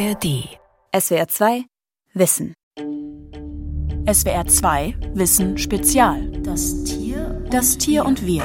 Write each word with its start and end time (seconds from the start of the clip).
ARD. 0.00 0.48
SWR 0.98 1.28
2 1.28 1.64
Wissen. 2.14 2.54
SWR 4.10 4.46
2 4.46 4.96
Wissen 5.12 5.58
Spezial. 5.58 6.30
Das 6.42 6.84
Tier. 6.84 7.44
Das 7.50 7.76
Tier 7.76 8.06
und 8.06 8.24
wir. 8.24 8.42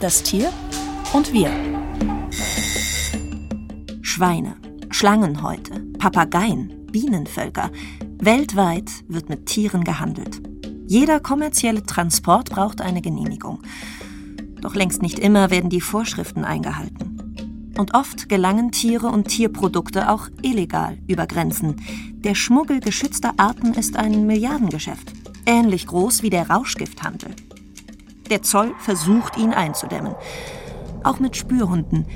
Das 0.00 0.22
Tier 0.22 0.50
und 1.12 1.30
wir. 1.34 1.50
Schweine, 4.00 4.56
Schlangenhäute, 4.88 5.80
Papageien, 5.98 6.86
Bienenvölker. 6.90 7.70
Weltweit 8.16 8.90
wird 9.06 9.28
mit 9.28 9.44
Tieren 9.44 9.84
gehandelt. 9.84 10.40
Jeder 10.86 11.20
kommerzielle 11.20 11.82
Transport 11.82 12.48
braucht 12.48 12.80
eine 12.80 13.02
Genehmigung. 13.02 13.60
Doch 14.62 14.74
längst 14.74 15.02
nicht 15.02 15.18
immer 15.18 15.50
werden 15.50 15.68
die 15.68 15.82
Vorschriften 15.82 16.46
eingehalten. 16.46 17.13
Und 17.76 17.94
oft 17.94 18.28
gelangen 18.28 18.70
Tiere 18.70 19.08
und 19.08 19.28
Tierprodukte 19.28 20.08
auch 20.10 20.28
illegal 20.42 20.98
über 21.08 21.26
Grenzen. 21.26 21.76
Der 22.12 22.34
Schmuggel 22.34 22.80
geschützter 22.80 23.34
Arten 23.36 23.74
ist 23.74 23.96
ein 23.96 24.26
Milliardengeschäft, 24.26 25.12
ähnlich 25.44 25.86
groß 25.86 26.22
wie 26.22 26.30
der 26.30 26.48
Rauschgifthandel. 26.48 27.30
Der 28.30 28.42
Zoll 28.42 28.74
versucht, 28.78 29.36
ihn 29.36 29.52
einzudämmen. 29.52 30.14
Auch 31.02 31.18
mit 31.18 31.36
Spürhunden, 31.36 32.06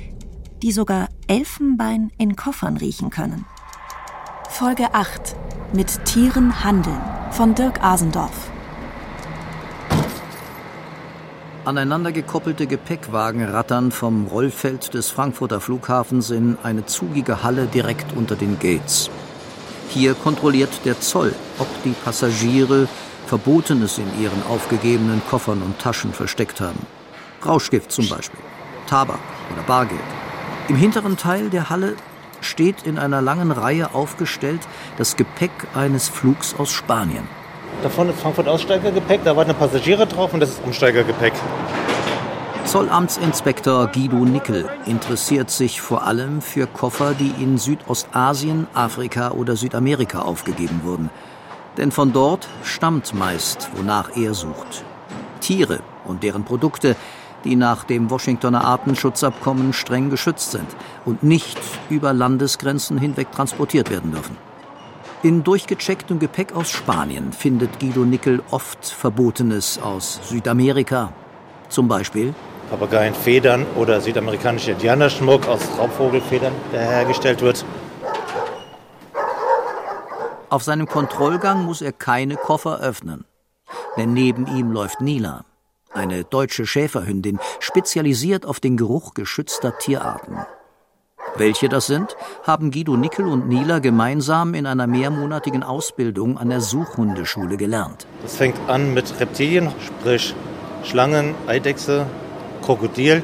die 0.62 0.72
sogar 0.72 1.08
Elfenbein 1.26 2.10
in 2.18 2.36
Koffern 2.36 2.76
riechen 2.76 3.10
können. 3.10 3.44
Folge 4.48 4.94
8 4.94 5.36
Mit 5.72 6.04
Tieren 6.04 6.64
handeln 6.64 7.00
von 7.32 7.54
Dirk 7.54 7.82
Asendorf. 7.82 8.50
Aneinandergekoppelte 11.68 12.66
Gepäckwagen 12.66 13.44
rattern 13.44 13.92
vom 13.92 14.26
Rollfeld 14.26 14.94
des 14.94 15.10
Frankfurter 15.10 15.60
Flughafens 15.60 16.30
in 16.30 16.56
eine 16.62 16.86
zugige 16.86 17.42
Halle 17.42 17.66
direkt 17.66 18.16
unter 18.16 18.36
den 18.36 18.58
Gates. 18.58 19.10
Hier 19.90 20.14
kontrolliert 20.14 20.70
der 20.86 20.98
Zoll, 20.98 21.34
ob 21.58 21.68
die 21.84 21.90
Passagiere 21.90 22.88
Verbotenes 23.26 23.98
in 23.98 24.06
ihren 24.18 24.42
aufgegebenen 24.48 25.20
Koffern 25.28 25.60
und 25.60 25.78
Taschen 25.78 26.14
versteckt 26.14 26.62
haben. 26.62 26.86
Rauschgift 27.44 27.92
zum 27.92 28.08
Beispiel, 28.08 28.40
Tabak 28.86 29.20
oder 29.52 29.62
Bargeld. 29.64 30.00
Im 30.68 30.76
hinteren 30.76 31.18
Teil 31.18 31.50
der 31.50 31.68
Halle 31.68 31.96
steht 32.40 32.84
in 32.86 32.98
einer 32.98 33.20
langen 33.20 33.50
Reihe 33.50 33.94
aufgestellt 33.94 34.62
das 34.96 35.16
Gepäck 35.16 35.52
eines 35.74 36.08
Flugs 36.08 36.54
aus 36.58 36.72
Spanien. 36.72 37.28
Da 37.82 37.88
vorne 37.88 38.10
ist 38.10 38.20
Frankfurt 38.20 38.48
Aussteigergepäck, 38.48 39.20
da 39.24 39.36
warten 39.36 39.54
Passagiere 39.54 40.06
drauf 40.06 40.34
und 40.34 40.40
das 40.40 40.50
ist 40.50 40.62
Umsteigergepäck. 40.64 41.32
Zollamtsinspektor 42.64 43.86
Guido 43.86 44.16
Nickel 44.16 44.68
interessiert 44.84 45.48
sich 45.48 45.80
vor 45.80 46.06
allem 46.06 46.42
für 46.42 46.66
Koffer, 46.66 47.14
die 47.14 47.32
in 47.42 47.56
Südostasien, 47.56 48.66
Afrika 48.74 49.30
oder 49.30 49.56
Südamerika 49.56 50.20
aufgegeben 50.20 50.82
wurden. 50.84 51.08
Denn 51.78 51.92
von 51.92 52.12
dort 52.12 52.46
stammt 52.64 53.14
meist, 53.14 53.70
wonach 53.74 54.16
er 54.16 54.34
sucht. 54.34 54.84
Tiere 55.40 55.78
und 56.04 56.22
deren 56.22 56.44
Produkte, 56.44 56.94
die 57.44 57.56
nach 57.56 57.84
dem 57.84 58.10
Washingtoner 58.10 58.64
Artenschutzabkommen 58.64 59.72
streng 59.72 60.10
geschützt 60.10 60.50
sind 60.50 60.68
und 61.06 61.22
nicht 61.22 61.58
über 61.88 62.12
Landesgrenzen 62.12 62.98
hinweg 62.98 63.32
transportiert 63.32 63.90
werden 63.90 64.12
dürfen. 64.12 64.47
In 65.24 65.42
durchgechecktem 65.42 66.20
Gepäck 66.20 66.54
aus 66.54 66.70
Spanien 66.70 67.32
findet 67.32 67.80
Guido 67.80 68.04
Nickel 68.04 68.40
oft 68.52 68.86
Verbotenes 68.86 69.80
aus 69.82 70.20
Südamerika. 70.22 71.12
Zum 71.68 71.88
Beispiel 71.88 72.34
Papageienfedern 72.70 73.66
oder 73.74 74.00
südamerikanischer 74.00 74.72
Indianerschmuck 74.72 75.48
aus 75.48 75.60
Raubvogelfedern, 75.76 76.52
der 76.72 76.82
hergestellt 76.82 77.40
wird. 77.42 77.64
Auf 80.50 80.62
seinem 80.62 80.86
Kontrollgang 80.86 81.64
muss 81.64 81.82
er 81.82 81.92
keine 81.92 82.36
Koffer 82.36 82.78
öffnen. 82.78 83.24
Denn 83.96 84.12
neben 84.12 84.46
ihm 84.46 84.70
läuft 84.70 85.00
Nila, 85.00 85.44
eine 85.92 86.22
deutsche 86.22 86.64
Schäferhündin, 86.64 87.40
spezialisiert 87.58 88.46
auf 88.46 88.60
den 88.60 88.76
Geruch 88.76 89.14
geschützter 89.14 89.76
Tierarten. 89.78 90.46
Welche 91.38 91.68
das 91.68 91.86
sind, 91.86 92.16
haben 92.42 92.72
Guido 92.72 92.96
Nickel 92.96 93.26
und 93.26 93.48
Nila 93.48 93.78
gemeinsam 93.78 94.54
in 94.54 94.66
einer 94.66 94.88
mehrmonatigen 94.88 95.62
Ausbildung 95.62 96.36
an 96.36 96.48
der 96.48 96.60
Suchhundeschule 96.60 97.56
gelernt. 97.56 98.06
Das 98.22 98.34
fängt 98.36 98.58
an 98.68 98.92
mit 98.92 99.20
Reptilien, 99.20 99.70
sprich 99.78 100.34
Schlangen, 100.82 101.36
Eidechse, 101.46 102.06
Krokodil, 102.64 103.22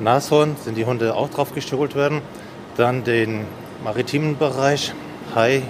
Nashorn, 0.00 0.56
sind 0.64 0.76
die 0.76 0.84
Hunde 0.86 1.14
auch 1.14 1.28
drauf 1.28 1.54
gestohlt 1.54 1.94
werden. 1.94 2.20
Dann 2.76 3.04
den 3.04 3.46
maritimen 3.84 4.36
Bereich, 4.36 4.92
Hai, 5.34 5.62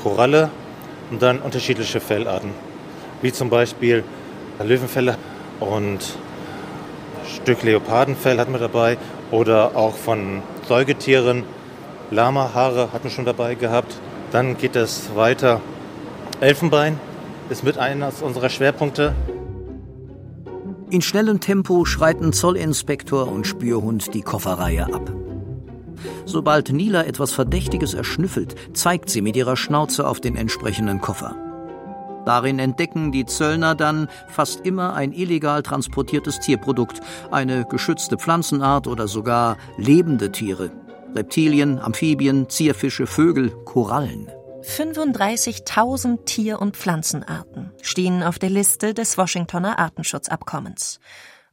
Koralle 0.00 0.50
und 1.10 1.20
dann 1.20 1.40
unterschiedliche 1.40 2.00
Fellarten, 2.00 2.50
wie 3.22 3.32
zum 3.32 3.50
Beispiel 3.50 4.04
Löwenfälle 4.62 5.16
und 5.58 5.98
Stück 7.26 7.62
Leopardenfell 7.62 8.38
hatten 8.38 8.52
wir 8.52 8.60
dabei 8.60 8.98
oder 9.30 9.76
auch 9.76 9.94
von 9.94 10.42
Säugetieren. 10.70 11.42
Lama-Haare 12.12 12.92
hatten 12.92 13.10
schon 13.10 13.24
dabei 13.24 13.56
gehabt. 13.56 13.92
Dann 14.30 14.56
geht 14.56 14.76
es 14.76 15.16
weiter. 15.16 15.60
Elfenbein 16.38 17.00
ist 17.48 17.64
mit 17.64 17.76
einer 17.76 18.12
unserer 18.22 18.48
Schwerpunkte. 18.50 19.12
In 20.88 21.02
schnellem 21.02 21.40
Tempo 21.40 21.84
schreiten 21.84 22.32
Zollinspektor 22.32 23.26
und 23.26 23.48
Spürhund 23.48 24.14
die 24.14 24.22
Kofferreihe 24.22 24.94
ab. 24.94 25.12
Sobald 26.24 26.70
Nila 26.70 27.02
etwas 27.02 27.32
Verdächtiges 27.32 27.92
erschnüffelt, 27.92 28.54
zeigt 28.72 29.10
sie 29.10 29.22
mit 29.22 29.34
ihrer 29.34 29.56
Schnauze 29.56 30.06
auf 30.06 30.20
den 30.20 30.36
entsprechenden 30.36 31.00
Koffer. 31.00 31.34
Darin 32.24 32.58
entdecken 32.58 33.12
die 33.12 33.26
Zöllner 33.26 33.74
dann 33.74 34.08
fast 34.28 34.66
immer 34.66 34.94
ein 34.94 35.12
illegal 35.12 35.62
transportiertes 35.62 36.40
Tierprodukt, 36.40 37.00
eine 37.30 37.64
geschützte 37.64 38.18
Pflanzenart 38.18 38.86
oder 38.86 39.08
sogar 39.08 39.56
lebende 39.76 40.30
Tiere. 40.30 40.70
Reptilien, 41.14 41.78
Amphibien, 41.80 42.48
Zierfische, 42.48 43.06
Vögel, 43.06 43.50
Korallen. 43.64 44.30
35.000 44.62 46.24
Tier- 46.26 46.60
und 46.60 46.76
Pflanzenarten 46.76 47.72
stehen 47.80 48.22
auf 48.22 48.38
der 48.38 48.50
Liste 48.50 48.94
des 48.94 49.16
Washingtoner 49.16 49.78
Artenschutzabkommens. 49.78 51.00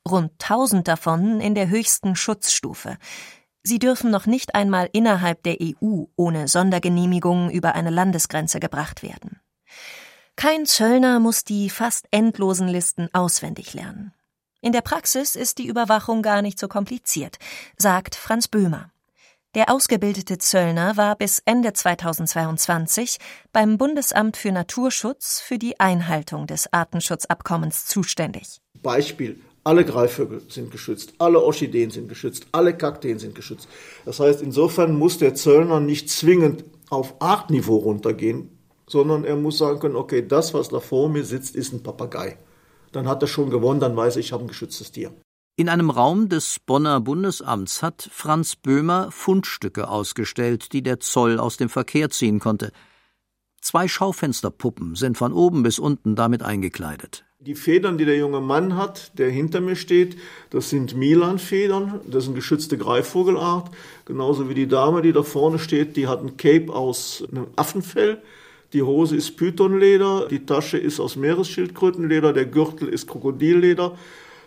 Rund 0.08 0.32
1000 0.34 0.88
davon 0.88 1.40
in 1.40 1.56
der 1.56 1.70
höchsten 1.70 2.16
Schutzstufe. 2.16 2.98
Sie 3.64 3.80
dürfen 3.80 4.12
noch 4.12 4.26
nicht 4.26 4.56
einmal 4.56 4.90
innerhalb 4.94 5.44
der 5.44 5.58
EU 5.62 6.04
ohne 6.16 6.48
Sondergenehmigung 6.48 7.50
über 7.50 7.76
eine 7.76 7.90
Landesgrenze 7.90 8.60
gebracht 8.60 9.04
werden. 9.04 9.42
Kein 10.40 10.68
Zöllner 10.68 11.20
muss 11.20 11.46
die 11.46 11.68
fast 11.68 12.06
endlosen 12.12 12.68
Listen 12.68 13.10
auswendig 13.12 13.74
lernen. 13.74 14.14
In 14.62 14.72
der 14.72 14.82
Praxis 14.82 15.36
ist 15.36 15.58
die 15.58 15.66
Überwachung 15.66 16.22
gar 16.22 16.44
nicht 16.44 16.60
so 16.60 16.68
kompliziert, 16.68 17.40
sagt 17.76 18.14
Franz 18.14 18.48
Böhmer. 18.48 18.92
Der 19.56 19.72
ausgebildete 19.74 20.38
Zöllner 20.38 20.96
war 20.96 21.16
bis 21.16 21.42
Ende 21.46 21.74
2022 21.74 23.18
beim 23.52 23.80
Bundesamt 23.80 24.38
für 24.38 24.52
Naturschutz 24.52 25.40
für 25.40 25.58
die 25.58 25.80
Einhaltung 25.80 26.46
des 26.46 26.72
Artenschutzabkommens 26.72 27.88
zuständig. 27.88 28.62
Beispiel. 28.84 29.42
Alle 29.64 29.86
Greifvögel 29.86 30.44
sind 30.50 30.70
geschützt, 30.70 31.16
alle 31.18 31.42
Orchideen 31.42 31.90
sind 31.90 32.10
geschützt, 32.10 32.46
alle 32.52 32.78
Kakteen 32.78 33.18
sind 33.18 33.34
geschützt. 33.34 33.68
Das 34.06 34.20
heißt, 34.20 34.44
insofern 34.44 34.96
muss 34.96 35.18
der 35.18 35.34
Zöllner 35.34 35.80
nicht 35.80 36.12
zwingend 36.12 36.64
auf 36.90 37.16
Artniveau 37.20 37.78
runtergehen, 37.78 38.57
sondern 38.88 39.26
er 39.26 39.36
muss 39.36 39.58
sagen 39.58 39.80
können, 39.80 39.96
okay, 39.96 40.26
das, 40.28 40.54
was 40.54 40.70
da 40.70 40.80
vor 40.80 41.10
mir 41.10 41.24
sitzt, 41.24 41.56
ist 41.56 41.74
ein 41.74 41.84
Papagei. 41.84 42.38
Dann 42.92 43.08
hat 43.08 43.22
er 43.22 43.28
schon 43.28 43.50
gewonnen, 43.50 43.80
dann 43.80 43.96
weiß 43.96 44.16
ich, 44.16 44.28
ich 44.28 44.32
habe 44.34 44.46
ein 44.46 44.48
geschütztes 44.48 44.92
Tier. 44.92 45.12
In 45.60 45.70
einem 45.70 45.90
Raum 45.90 46.30
des 46.30 46.60
Bonner 46.60 47.02
Bundesamts 47.02 47.82
hat 47.82 48.10
Franz 48.12 48.56
Böhmer 48.56 49.10
Fundstücke 49.12 49.88
ausgestellt, 49.90 50.72
die 50.72 50.84
der 50.84 51.00
Zoll 51.00 51.40
aus 51.40 51.58
dem 51.58 51.70
Verkehr 51.70 52.10
ziehen 52.10 52.40
konnte. 52.40 52.72
Zwei 53.60 53.88
Schaufensterpuppen 53.88 54.96
sind 54.96 55.18
von 55.18 55.34
oben 55.34 55.64
bis 55.64 55.80
unten 55.80 56.16
damit 56.16 56.44
eingekleidet. 56.44 57.26
Die 57.40 57.56
Federn, 57.56 57.98
die 57.98 58.06
der 58.06 58.18
junge 58.18 58.40
Mann 58.40 58.76
hat, 58.76 59.18
der 59.18 59.30
hinter 59.30 59.62
mir 59.62 59.76
steht, 59.76 60.18
das 60.52 60.70
sind 60.70 60.96
Milan-Federn, 60.96 62.02
das 62.06 62.24
ist 62.24 62.30
eine 62.30 62.36
geschützte 62.36 62.78
Greifvogelart. 62.78 63.72
Genauso 64.06 64.50
wie 64.50 64.54
die 64.54 64.68
Dame, 64.68 65.02
die 65.02 65.12
da 65.12 65.24
vorne 65.24 65.60
steht, 65.60 65.98
die 65.98 66.08
hat 66.08 66.22
ein 66.22 66.38
Cape 66.38 66.72
aus 66.74 67.24
einem 67.32 67.48
Affenfell. 67.56 68.22
Die 68.74 68.82
Hose 68.82 69.16
ist 69.16 69.38
Pythonleder, 69.38 70.28
die 70.28 70.46
Tasche 70.46 70.78
ist 70.78 71.00
aus 71.00 71.16
Meeresschildkrötenleder, 71.16 72.34
der 72.34 72.46
Gürtel 72.46 72.90
ist 72.90 73.08
Krokodilleder, 73.08 73.98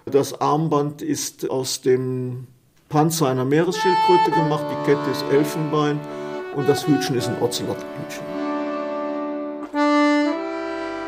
das 0.05 0.39
Armband 0.39 1.01
ist 1.01 1.49
aus 1.49 1.81
dem 1.81 2.47
Panzer 2.91 3.29
einer 3.29 3.47
Meeresschildkröte 3.47 4.31
gemacht, 4.31 4.65
die 4.71 4.91
Kette 4.91 5.11
ist 5.11 5.25
Elfenbein 5.33 5.99
und 6.55 6.69
das 6.69 6.87
Hütchen 6.87 7.17
ist 7.17 7.29
ein 7.29 7.41
Ozelothütchen. 7.41 8.27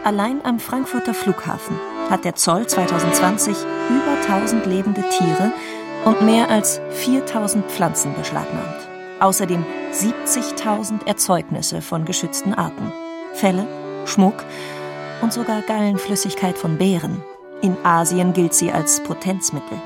Allein 0.05 0.43
am 0.45 0.59
Frankfurter 0.59 1.13
Flughafen 1.13 1.77
hat 2.09 2.25
der 2.25 2.35
Zoll 2.35 2.67
2020 2.67 3.57
über 3.91 4.35
1000 4.35 4.65
lebende 4.65 5.05
Tiere 5.11 5.53
und 6.07 6.23
mehr 6.23 6.49
als 6.49 6.81
4000 6.91 7.67
Pflanzen 7.67 8.15
beschlagnahmt. 8.15 8.89
Außerdem 9.21 9.65
70.000 9.93 11.07
Erzeugnisse 11.07 11.83
von 11.83 12.05
geschützten 12.05 12.55
Arten. 12.55 12.93
Felle, 13.35 13.67
Schmuck 14.07 14.45
und 15.21 15.33
sogar 15.33 15.63
Gallenflüssigkeit 15.63 16.59
von 16.59 16.79
Bären. 16.79 17.23
In 17.63 17.77
Asien 17.85 18.33
gilt 18.33 18.55
sie 18.55 18.73
als 18.73 19.03
Potenzmittel. 19.03 19.79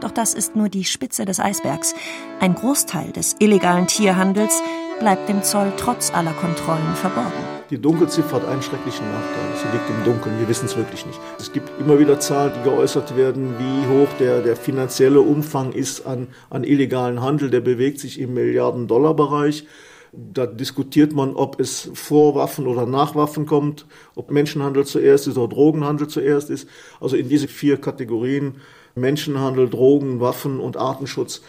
Doch 0.00 0.10
das 0.10 0.34
ist 0.34 0.56
nur 0.56 0.68
die 0.68 0.84
Spitze 0.84 1.24
des 1.24 1.38
Eisbergs. 1.38 1.94
Ein 2.40 2.54
Großteil 2.54 3.12
des 3.12 3.36
illegalen 3.38 3.86
Tierhandels 3.86 4.62
bleibt 4.98 5.28
dem 5.28 5.42
Zoll 5.42 5.72
trotz 5.76 6.12
aller 6.12 6.32
Kontrollen 6.32 6.94
verborgen. 6.94 7.32
Die 7.70 7.78
Dunkelziffer 7.80 8.36
hat 8.36 8.48
einen 8.48 8.62
schrecklichen 8.62 9.06
Nachteil. 9.10 9.56
Sie 9.56 9.68
liegt 9.72 9.88
im 9.88 10.04
Dunkeln. 10.04 10.38
Wir 10.38 10.48
wissen 10.48 10.66
es 10.66 10.76
wirklich 10.76 11.06
nicht. 11.06 11.18
Es 11.38 11.52
gibt 11.52 11.70
immer 11.80 11.98
wieder 11.98 12.20
Zahlen, 12.20 12.52
die 12.58 12.68
geäußert 12.68 13.16
werden, 13.16 13.54
wie 13.58 13.86
hoch 13.88 14.08
der, 14.18 14.42
der 14.42 14.56
finanzielle 14.56 15.20
Umfang 15.20 15.72
ist 15.72 16.06
an, 16.06 16.28
an 16.50 16.64
illegalen 16.64 17.22
Handel. 17.22 17.50
Der 17.50 17.60
bewegt 17.60 17.98
sich 17.98 18.20
im 18.20 18.34
Milliarden-Dollar-Bereich. 18.34 19.66
Da 20.12 20.46
diskutiert 20.46 21.14
man, 21.14 21.34
ob 21.34 21.58
es 21.58 21.90
vor 21.94 22.34
Waffen 22.34 22.66
oder 22.66 22.84
nach 22.84 23.14
Waffen 23.14 23.46
kommt, 23.46 23.86
ob 24.14 24.30
Menschenhandel 24.30 24.84
zuerst 24.84 25.26
ist 25.26 25.38
oder 25.38 25.48
Drogenhandel 25.48 26.06
zuerst 26.06 26.50
ist. 26.50 26.68
Also 27.00 27.16
in 27.16 27.28
diese 27.30 27.48
vier 27.48 27.78
Kategorien 27.80 28.56
Menschenhandel, 28.94 29.70
Drogen, 29.70 30.20
Waffen 30.20 30.60
und 30.60 30.76
Artenschutz. 30.76 31.40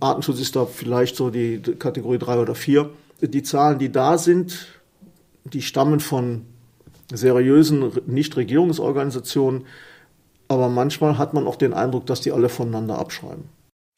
Artenschutz 0.00 0.40
ist 0.40 0.56
da 0.56 0.66
vielleicht 0.66 1.16
so 1.16 1.30
die 1.30 1.60
Kategorie 1.60 2.18
drei 2.18 2.38
oder 2.38 2.54
vier. 2.54 2.90
Die 3.20 3.42
Zahlen, 3.42 3.78
die 3.78 3.90
da 3.90 4.18
sind, 4.18 4.68
die 5.44 5.62
stammen 5.62 6.00
von 6.00 6.42
seriösen 7.12 7.92
Nichtregierungsorganisationen, 8.06 9.66
aber 10.48 10.68
manchmal 10.68 11.18
hat 11.18 11.34
man 11.34 11.46
auch 11.46 11.56
den 11.56 11.72
Eindruck, 11.72 12.06
dass 12.06 12.20
die 12.20 12.32
alle 12.32 12.48
voneinander 12.48 12.98
abschreiben. 12.98 13.44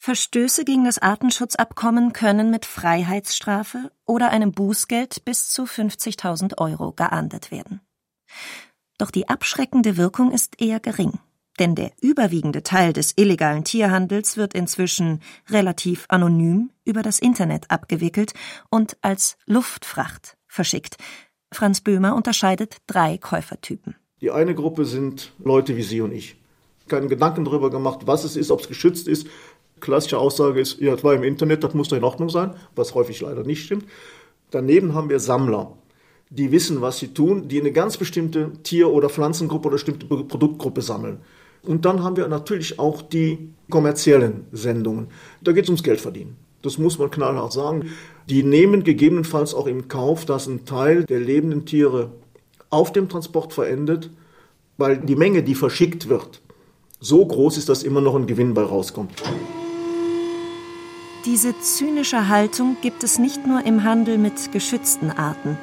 Verstöße 0.04 0.66
gegen 0.66 0.84
das 0.84 0.98
Artenschutzabkommen 0.98 2.12
können 2.12 2.50
mit 2.50 2.66
Freiheitsstrafe 2.66 3.90
oder 4.04 4.28
einem 4.28 4.52
Bußgeld 4.52 5.24
bis 5.24 5.48
zu 5.48 5.62
50.000 5.62 6.58
Euro 6.58 6.92
geahndet 6.92 7.50
werden. 7.50 7.80
Doch 8.98 9.10
die 9.10 9.30
abschreckende 9.30 9.96
Wirkung 9.96 10.30
ist 10.30 10.60
eher 10.60 10.78
gering, 10.78 11.12
denn 11.58 11.74
der 11.74 11.90
überwiegende 12.02 12.62
Teil 12.62 12.92
des 12.92 13.14
illegalen 13.16 13.64
Tierhandels 13.64 14.36
wird 14.36 14.52
inzwischen 14.52 15.22
relativ 15.48 16.04
anonym 16.10 16.68
über 16.84 17.00
das 17.00 17.18
Internet 17.18 17.70
abgewickelt 17.70 18.34
und 18.68 18.98
als 19.00 19.38
Luftfracht 19.46 20.36
verschickt. 20.46 20.98
Franz 21.50 21.80
Böhmer 21.80 22.14
unterscheidet 22.14 22.76
drei 22.86 23.16
Käufertypen. 23.16 23.96
Die 24.20 24.30
eine 24.30 24.54
Gruppe 24.54 24.84
sind 24.84 25.32
Leute 25.38 25.78
wie 25.78 25.82
Sie 25.82 26.02
und 26.02 26.12
ich. 26.12 26.36
Keinen 26.88 27.08
Gedanken 27.08 27.46
darüber 27.46 27.70
gemacht, 27.70 28.00
was 28.04 28.24
es 28.24 28.36
ist, 28.36 28.50
ob 28.50 28.60
es 28.60 28.68
geschützt 28.68 29.08
ist, 29.08 29.26
klassische 29.80 30.18
Aussage 30.18 30.60
ist, 30.60 30.80
ja, 30.80 30.92
das 30.92 31.04
war 31.04 31.14
im 31.14 31.22
Internet, 31.22 31.64
das 31.64 31.74
muss 31.74 31.88
doch 31.88 31.96
in 31.96 32.04
Ordnung 32.04 32.28
sein, 32.28 32.54
was 32.74 32.94
häufig 32.94 33.20
leider 33.20 33.42
nicht 33.42 33.64
stimmt. 33.64 33.84
Daneben 34.50 34.94
haben 34.94 35.10
wir 35.10 35.20
Sammler, 35.20 35.72
die 36.30 36.52
wissen, 36.52 36.80
was 36.80 36.98
sie 36.98 37.08
tun, 37.08 37.48
die 37.48 37.60
eine 37.60 37.72
ganz 37.72 37.96
bestimmte 37.96 38.52
Tier- 38.62 38.90
oder 38.90 39.08
Pflanzengruppe 39.08 39.68
oder 39.68 39.74
bestimmte 39.74 40.06
Produktgruppe 40.06 40.82
sammeln. 40.82 41.18
Und 41.62 41.84
dann 41.84 42.02
haben 42.02 42.16
wir 42.16 42.28
natürlich 42.28 42.78
auch 42.78 43.02
die 43.02 43.50
kommerziellen 43.70 44.46
Sendungen. 44.52 45.08
Da 45.42 45.52
geht 45.52 45.64
es 45.64 45.70
ums 45.70 45.82
Geldverdienen. 45.82 46.36
Das 46.62 46.78
muss 46.78 46.98
man 46.98 47.10
knallhart 47.10 47.52
sagen. 47.52 47.90
Die 48.28 48.42
nehmen 48.42 48.84
gegebenenfalls 48.84 49.54
auch 49.54 49.66
im 49.66 49.88
Kauf, 49.88 50.24
dass 50.24 50.46
ein 50.46 50.64
Teil 50.64 51.04
der 51.04 51.20
lebenden 51.20 51.66
Tiere 51.66 52.12
auf 52.70 52.92
dem 52.92 53.08
Transport 53.08 53.52
verendet, 53.52 54.10
weil 54.76 54.98
die 54.98 55.16
Menge, 55.16 55.42
die 55.42 55.54
verschickt 55.54 56.08
wird, 56.08 56.40
so 57.00 57.24
groß 57.24 57.58
ist, 57.58 57.68
dass 57.68 57.82
immer 57.82 58.00
noch 58.00 58.14
ein 58.14 58.26
Gewinn 58.26 58.54
bei 58.54 58.62
rauskommt. 58.62 59.22
Diese 61.24 61.58
zynische 61.58 62.28
Haltung 62.28 62.76
gibt 62.82 63.02
es 63.02 63.18
nicht 63.18 63.46
nur 63.46 63.64
im 63.64 63.84
Handel 63.84 64.18
mit 64.18 64.52
geschützten 64.52 65.10
Arten. 65.10 65.56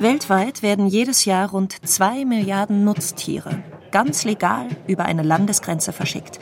Weltweit 0.00 0.62
werden 0.62 0.86
jedes 0.86 1.24
Jahr 1.24 1.50
rund 1.50 1.76
zwei 1.86 2.24
Milliarden 2.24 2.84
Nutztiere 2.84 3.62
ganz 3.90 4.24
legal 4.24 4.66
über 4.86 5.04
eine 5.04 5.22
Landesgrenze 5.22 5.92
verschickt. 5.92 6.38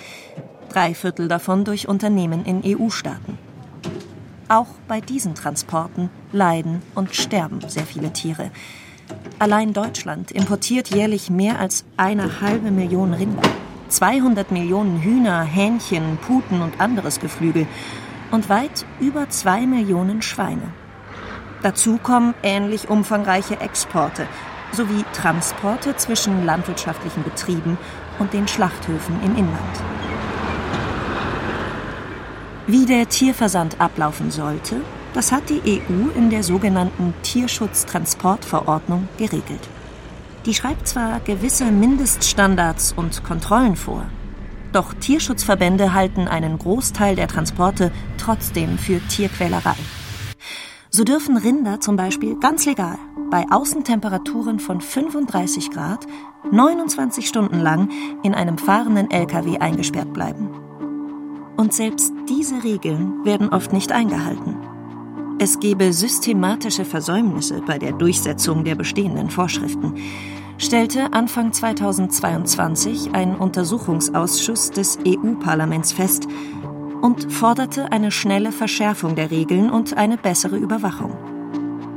Drei 0.68 0.94
Viertel 0.94 1.28
davon 1.28 1.64
durch 1.64 1.88
Unternehmen 1.88 2.44
in 2.44 2.62
EU-Staaten. 2.64 3.38
Auch 4.48 4.68
bei 4.86 5.00
diesen 5.00 5.34
Transporten 5.34 6.10
leiden 6.32 6.82
und 6.94 7.14
sterben 7.14 7.60
sehr 7.68 7.84
viele 7.84 8.12
Tiere. 8.12 8.50
Allein 9.38 9.72
Deutschland 9.72 10.30
importiert 10.30 10.88
jährlich 10.88 11.30
mehr 11.30 11.58
als 11.58 11.84
eine 11.96 12.40
halbe 12.40 12.70
Million 12.70 13.14
Rinder, 13.14 13.42
200 13.88 14.50
Millionen 14.50 15.00
Hühner, 15.00 15.42
Hähnchen, 15.42 16.18
Puten 16.26 16.60
und 16.60 16.80
anderes 16.80 17.20
Geflügel 17.20 17.66
und 18.30 18.48
weit 18.48 18.84
über 19.00 19.28
zwei 19.28 19.66
Millionen 19.66 20.22
Schweine. 20.22 20.72
Dazu 21.62 21.98
kommen 22.02 22.34
ähnlich 22.42 22.88
umfangreiche 22.88 23.60
Exporte 23.60 24.26
sowie 24.72 25.04
Transporte 25.12 25.96
zwischen 25.96 26.44
landwirtschaftlichen 26.44 27.22
Betrieben 27.22 27.78
und 28.18 28.32
den 28.32 28.46
Schlachthöfen 28.46 29.16
im 29.22 29.36
Inland. 29.36 29.76
Wie 32.66 32.84
der 32.84 33.08
Tierversand 33.08 33.80
ablaufen 33.80 34.30
sollte, 34.30 34.80
das 35.14 35.32
hat 35.32 35.48
die 35.48 35.62
EU 35.64 36.10
in 36.16 36.30
der 36.30 36.42
sogenannten 36.42 37.14
Tierschutztransportverordnung 37.22 39.08
geregelt. 39.16 39.68
Die 40.44 40.54
schreibt 40.54 40.88
zwar 40.88 41.20
gewisse 41.20 41.64
Mindeststandards 41.64 42.92
und 42.96 43.24
Kontrollen 43.24 43.76
vor, 43.76 44.04
doch 44.76 44.92
Tierschutzverbände 44.92 45.94
halten 45.94 46.28
einen 46.28 46.58
Großteil 46.58 47.16
der 47.16 47.28
Transporte 47.28 47.90
trotzdem 48.18 48.76
für 48.76 49.00
Tierquälerei. 49.08 49.74
So 50.90 51.02
dürfen 51.02 51.38
Rinder 51.38 51.80
zum 51.80 51.96
Beispiel 51.96 52.38
ganz 52.38 52.66
legal 52.66 52.98
bei 53.30 53.46
Außentemperaturen 53.50 54.60
von 54.60 54.82
35 54.82 55.70
Grad 55.70 56.06
29 56.52 57.26
Stunden 57.26 57.58
lang 57.60 57.90
in 58.22 58.34
einem 58.34 58.58
fahrenden 58.58 59.10
LKW 59.10 59.58
eingesperrt 59.58 60.12
bleiben. 60.12 60.50
Und 61.56 61.72
selbst 61.72 62.12
diese 62.28 62.62
Regeln 62.62 63.24
werden 63.24 63.48
oft 63.48 63.72
nicht 63.72 63.92
eingehalten. 63.92 64.56
Es 65.38 65.58
gebe 65.58 65.92
systematische 65.94 66.84
Versäumnisse 66.84 67.62
bei 67.66 67.78
der 67.78 67.92
Durchsetzung 67.92 68.64
der 68.64 68.74
bestehenden 68.74 69.30
Vorschriften 69.30 69.94
stellte 70.58 71.12
Anfang 71.12 71.52
2022 71.52 73.10
ein 73.12 73.36
Untersuchungsausschuss 73.36 74.70
des 74.70 74.98
EU-Parlaments 75.06 75.92
fest 75.92 76.26
und 77.02 77.32
forderte 77.32 77.92
eine 77.92 78.10
schnelle 78.10 78.52
Verschärfung 78.52 79.14
der 79.14 79.30
Regeln 79.30 79.70
und 79.70 79.96
eine 79.96 80.16
bessere 80.16 80.56
Überwachung. 80.56 81.16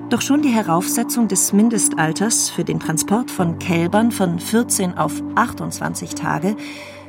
Doch 0.10 0.22
schon 0.22 0.42
die 0.42 0.50
Heraufsetzung 0.50 1.28
des 1.28 1.54
Mindestalters 1.54 2.50
für 2.50 2.64
den 2.64 2.80
Transport 2.80 3.30
von 3.30 3.60
Kälbern 3.60 4.12
von 4.12 4.40
14 4.40 4.98
auf 4.98 5.14
28 5.36 6.16
Tage 6.16 6.56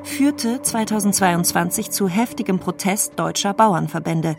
führte 0.02 0.62
2022 0.62 1.90
zu 1.90 2.08
heftigem 2.08 2.58
Protest 2.58 3.14
deutscher 3.16 3.54
Bauernverbände. 3.54 4.36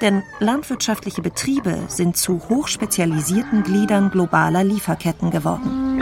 Denn 0.00 0.22
landwirtschaftliche 0.38 1.22
Betriebe 1.22 1.78
sind 1.88 2.16
zu 2.16 2.40
hochspezialisierten 2.48 3.62
Gliedern 3.62 4.10
globaler 4.10 4.64
Lieferketten 4.64 5.30
geworden. 5.30 6.00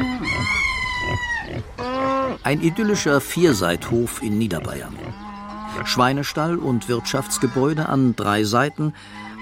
Ein 2.45 2.61
idyllischer 2.61 3.21
Vierseithof 3.21 4.21
in 4.21 4.37
Niederbayern. 4.37 4.97
Schweinestall 5.85 6.59
und 6.59 6.89
Wirtschaftsgebäude 6.89 7.89
an 7.89 8.17
drei 8.17 8.43
Seiten, 8.43 8.95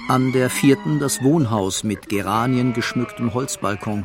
an 0.08 0.32
der 0.32 0.50
vierten 0.50 0.98
das 0.98 1.22
Wohnhaus 1.22 1.82
mit 1.82 2.10
Geranien 2.10 2.74
geschmücktem 2.74 3.32
Holzbalkon. 3.32 4.04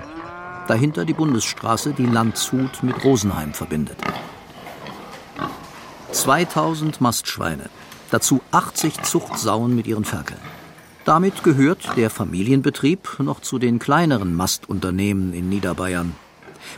Dahinter 0.70 1.04
die 1.04 1.14
Bundesstraße, 1.14 1.92
die 1.92 2.06
Landshut 2.06 2.84
mit 2.84 3.04
Rosenheim 3.04 3.54
verbindet. 3.54 3.98
2000 6.14 7.02
Mastschweine, 7.02 7.70
dazu 8.12 8.40
80 8.52 9.02
Zuchtsauen 9.04 9.76
mit 9.76 9.88
ihren 9.88 10.06
Ferkeln. 10.06 10.40
Damit 11.04 11.44
gehört 11.44 11.98
der 11.98 12.10
Familienbetrieb 12.10 13.20
noch 13.20 13.42
zu 13.42 13.60
den 13.60 13.78
kleineren 13.78 14.34
Mastunternehmen 14.34 15.34
in 15.34 15.50
Niederbayern. 15.50 16.16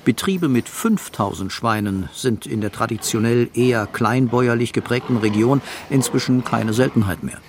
Betriebe 0.05 0.47
mit 0.47 0.69
5000 0.69 1.51
Schweinen 1.51 2.09
sind 2.13 2.45
in 2.45 2.61
der 2.61 2.71
traditionell 2.71 3.49
eher 3.53 3.87
kleinbäuerlich 3.87 4.73
geprägten 4.73 5.17
Region 5.17 5.61
inzwischen 5.89 6.43
keine 6.43 6.73
Seltenheit 6.73 7.23
mehr. 7.23 7.39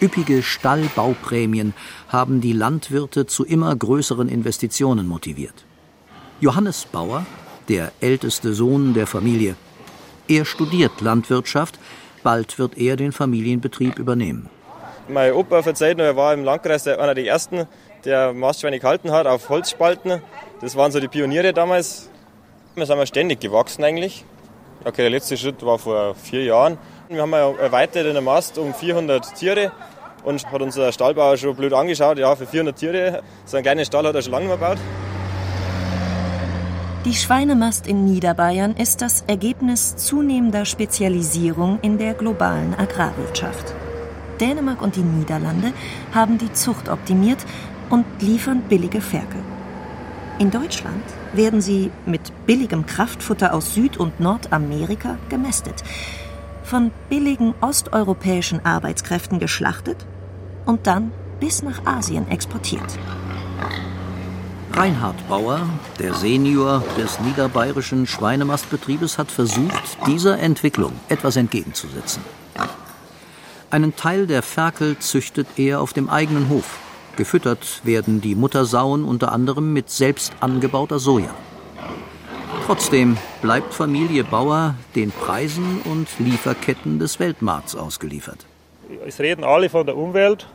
Üppige 0.00 0.42
Stallbauprämien 0.42 1.74
haben 2.08 2.40
die 2.40 2.52
Landwirte 2.52 3.26
zu 3.26 3.44
immer 3.44 3.74
größeren 3.74 4.28
Investitionen 4.28 5.08
motiviert. 5.08 5.64
Johannes 6.40 6.86
Bauer, 6.86 7.26
der 7.68 7.90
älteste 8.00 8.54
Sohn 8.54 8.94
der 8.94 9.06
Familie, 9.06 9.56
er 10.28 10.44
studiert 10.44 11.00
Landwirtschaft, 11.00 11.78
bald 12.22 12.58
wird 12.58 12.78
er 12.78 12.96
den 12.96 13.12
Familienbetrieb 13.12 13.98
übernehmen. 13.98 14.48
Mein 15.08 15.32
Opa 15.32 15.62
verzeiht 15.62 15.96
noch, 15.96 16.04
er 16.04 16.16
war 16.16 16.34
im 16.34 16.44
Landkreis 16.44 16.86
einer 16.86 17.14
der 17.14 17.24
ersten, 17.24 17.66
der 18.04 18.32
Mastschweine 18.32 18.78
gehalten 18.78 19.12
hat 19.12 19.26
auf 19.26 19.48
Holzspalten. 19.48 20.22
Das 20.60 20.76
waren 20.76 20.92
so 20.92 21.00
die 21.00 21.08
Pioniere 21.08 21.52
damals. 21.52 22.10
Wir 22.74 22.86
sind 22.86 23.08
ständig 23.08 23.40
gewachsen 23.40 23.84
eigentlich. 23.84 24.24
Okay, 24.84 25.02
der 25.02 25.10
letzte 25.10 25.36
Schritt 25.36 25.64
war 25.64 25.78
vor 25.78 26.14
vier 26.14 26.44
Jahren. 26.44 26.78
Wir 27.08 27.22
haben 27.22 27.32
erweitert 27.32 28.06
in 28.06 28.12
der 28.12 28.22
Mast 28.22 28.58
um 28.58 28.74
400 28.74 29.34
Tiere. 29.34 29.72
und 30.24 30.50
hat 30.50 30.60
unser 30.60 30.92
Stallbauer 30.92 31.36
schon 31.36 31.56
blöd 31.56 31.72
angeschaut. 31.72 32.18
Ja, 32.18 32.34
für 32.36 32.46
400 32.46 32.76
Tiere, 32.76 33.22
so 33.44 33.56
einen 33.56 33.64
kleinen 33.64 33.84
Stall 33.84 34.06
hat 34.06 34.14
er 34.14 34.22
schon 34.22 34.32
lange 34.32 34.48
gebaut. 34.48 34.78
Die 37.04 37.14
Schweinemast 37.14 37.86
in 37.86 38.04
Niederbayern 38.04 38.74
ist 38.76 39.00
das 39.00 39.22
Ergebnis 39.26 39.96
zunehmender 39.96 40.64
Spezialisierung 40.64 41.78
in 41.80 41.96
der 41.96 42.14
globalen 42.14 42.74
Agrarwirtschaft. 42.74 43.72
Dänemark 44.40 44.82
und 44.82 44.96
die 44.96 45.00
Niederlande 45.00 45.72
haben 46.12 46.38
die 46.38 46.52
Zucht 46.52 46.88
optimiert 46.88 47.38
und 47.90 48.04
liefern 48.20 48.62
billige 48.68 49.00
Ferkel. 49.00 49.42
In 50.38 50.50
Deutschland 50.50 51.02
werden 51.32 51.60
sie 51.60 51.90
mit 52.06 52.32
billigem 52.46 52.86
Kraftfutter 52.86 53.52
aus 53.52 53.74
Süd- 53.74 53.96
und 53.96 54.20
Nordamerika 54.20 55.18
gemästet, 55.28 55.82
von 56.62 56.92
billigen 57.08 57.54
osteuropäischen 57.60 58.64
Arbeitskräften 58.64 59.38
geschlachtet 59.38 60.06
und 60.64 60.86
dann 60.86 61.12
bis 61.40 61.62
nach 61.62 61.84
Asien 61.86 62.28
exportiert. 62.28 62.98
Reinhard 64.74 65.28
Bauer, 65.28 65.68
der 65.98 66.14
Senior 66.14 66.84
des 66.96 67.18
niederbayerischen 67.20 68.06
Schweinemastbetriebes, 68.06 69.18
hat 69.18 69.32
versucht, 69.32 70.06
dieser 70.06 70.38
Entwicklung 70.38 70.92
etwas 71.08 71.36
entgegenzusetzen. 71.36 72.22
Einen 73.70 73.96
Teil 73.96 74.26
der 74.26 74.42
Ferkel 74.42 74.98
züchtet 74.98 75.48
er 75.56 75.80
auf 75.80 75.92
dem 75.92 76.08
eigenen 76.08 76.48
Hof. 76.48 76.78
Gefüttert 77.18 77.80
werden 77.82 78.20
die 78.20 78.36
Muttersauen 78.36 79.04
unter 79.04 79.32
anderem 79.32 79.72
mit 79.72 79.90
selbst 79.90 80.32
angebauter 80.38 81.00
Soja. 81.00 81.34
Trotzdem 82.64 83.16
bleibt 83.42 83.74
Familie 83.74 84.22
Bauer 84.22 84.76
den 84.94 85.10
Preisen 85.10 85.80
und 85.84 86.06
Lieferketten 86.20 87.00
des 87.00 87.18
Weltmarkts 87.18 87.74
ausgeliefert. 87.74 88.46
Es 89.04 89.18
reden 89.18 89.42
alle 89.42 89.68
von 89.68 89.84
der 89.84 89.96
Umwelt, 89.96 90.46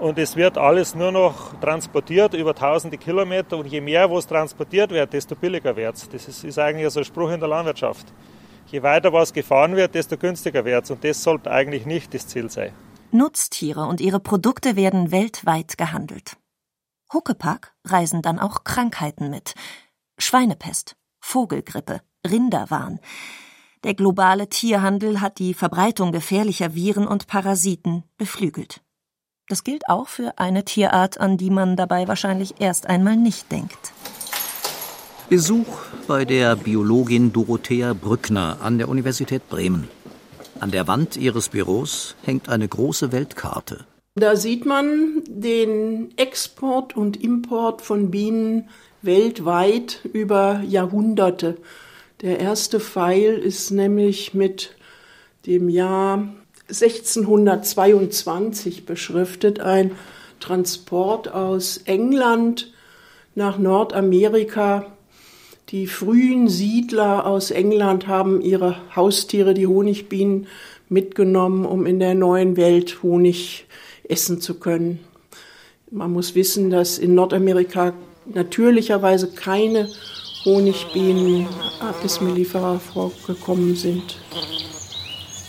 und 0.00 0.18
es 0.18 0.36
wird 0.36 0.58
alles 0.58 0.94
nur 0.94 1.12
noch 1.12 1.58
transportiert 1.60 2.34
über 2.34 2.54
tausende 2.54 2.98
Kilometer 2.98 3.56
und 3.56 3.66
je 3.66 3.80
mehr 3.80 4.10
was 4.10 4.26
transportiert 4.26 4.90
wird, 4.90 5.14
desto 5.14 5.34
billiger 5.34 5.74
wird 5.74 5.96
es. 5.96 6.10
Das 6.10 6.28
ist, 6.28 6.44
ist 6.44 6.58
eigentlich 6.58 6.92
so 6.92 7.00
ein 7.00 7.04
Spruch 7.04 7.30
in 7.30 7.40
der 7.40 7.48
Landwirtschaft. 7.48 8.06
Je 8.66 8.82
weiter 8.82 9.10
was 9.14 9.32
gefahren 9.32 9.76
wird, 9.76 9.94
desto 9.94 10.18
günstiger 10.18 10.62
wird 10.64 10.84
es 10.84 10.90
und 10.90 11.02
das 11.04 11.22
sollte 11.22 11.50
eigentlich 11.50 11.86
nicht 11.86 12.12
das 12.12 12.26
Ziel 12.26 12.50
sein. 12.50 12.72
Nutztiere 13.12 13.86
und 13.86 14.00
ihre 14.00 14.20
Produkte 14.20 14.74
werden 14.76 15.10
weltweit 15.10 15.76
gehandelt. 15.76 16.36
Huckepack 17.12 17.74
reisen 17.84 18.22
dann 18.22 18.38
auch 18.38 18.64
Krankheiten 18.64 19.28
mit. 19.28 19.54
Schweinepest, 20.18 20.96
Vogelgrippe, 21.20 22.00
Rinderwahn. 22.28 23.00
Der 23.84 23.94
globale 23.94 24.48
Tierhandel 24.48 25.20
hat 25.20 25.38
die 25.38 25.54
Verbreitung 25.54 26.12
gefährlicher 26.12 26.74
Viren 26.74 27.06
und 27.06 27.26
Parasiten 27.26 28.04
beflügelt. 28.16 28.80
Das 29.48 29.64
gilt 29.64 29.88
auch 29.88 30.08
für 30.08 30.38
eine 30.38 30.64
Tierart, 30.64 31.20
an 31.20 31.36
die 31.36 31.50
man 31.50 31.76
dabei 31.76 32.08
wahrscheinlich 32.08 32.60
erst 32.60 32.86
einmal 32.86 33.16
nicht 33.16 33.50
denkt. 33.52 33.92
Besuch 35.28 35.66
bei 36.06 36.24
der 36.24 36.56
Biologin 36.56 37.32
Dorothea 37.32 37.92
Brückner 37.94 38.58
an 38.60 38.78
der 38.78 38.88
Universität 38.88 39.48
Bremen. 39.48 39.88
An 40.62 40.70
der 40.70 40.86
Wand 40.86 41.16
ihres 41.16 41.48
Büros 41.48 42.14
hängt 42.22 42.48
eine 42.48 42.68
große 42.68 43.10
Weltkarte. 43.10 43.84
Da 44.14 44.36
sieht 44.36 44.64
man 44.64 45.24
den 45.26 46.16
Export 46.16 46.96
und 46.96 47.20
Import 47.20 47.82
von 47.82 48.12
Bienen 48.12 48.68
weltweit 49.02 49.98
über 50.12 50.62
Jahrhunderte. 50.64 51.56
Der 52.20 52.38
erste 52.38 52.78
Pfeil 52.78 53.38
ist 53.38 53.72
nämlich 53.72 54.34
mit 54.34 54.76
dem 55.46 55.68
Jahr 55.68 56.28
1622 56.68 58.86
beschriftet, 58.86 59.58
ein 59.58 59.96
Transport 60.38 61.26
aus 61.26 61.78
England 61.86 62.72
nach 63.34 63.58
Nordamerika. 63.58 64.92
Die 65.72 65.86
frühen 65.86 66.50
Siedler 66.50 67.24
aus 67.24 67.50
England 67.50 68.06
haben 68.06 68.42
ihre 68.42 68.76
Haustiere, 68.94 69.54
die 69.54 69.66
Honigbienen, 69.66 70.46
mitgenommen, 70.90 71.64
um 71.64 71.86
in 71.86 71.98
der 71.98 72.14
neuen 72.14 72.58
Welt 72.58 73.02
Honig 73.02 73.64
essen 74.06 74.42
zu 74.42 74.60
können. 74.60 74.98
Man 75.90 76.12
muss 76.12 76.34
wissen, 76.34 76.68
dass 76.68 76.98
in 76.98 77.14
Nordamerika 77.14 77.94
natürlicherweise 78.26 79.28
keine 79.28 79.88
Honigbienen 80.44 81.48
Apis 81.80 82.20
mellifera 82.20 82.78
vorgekommen 82.78 83.74
sind. 83.74 84.18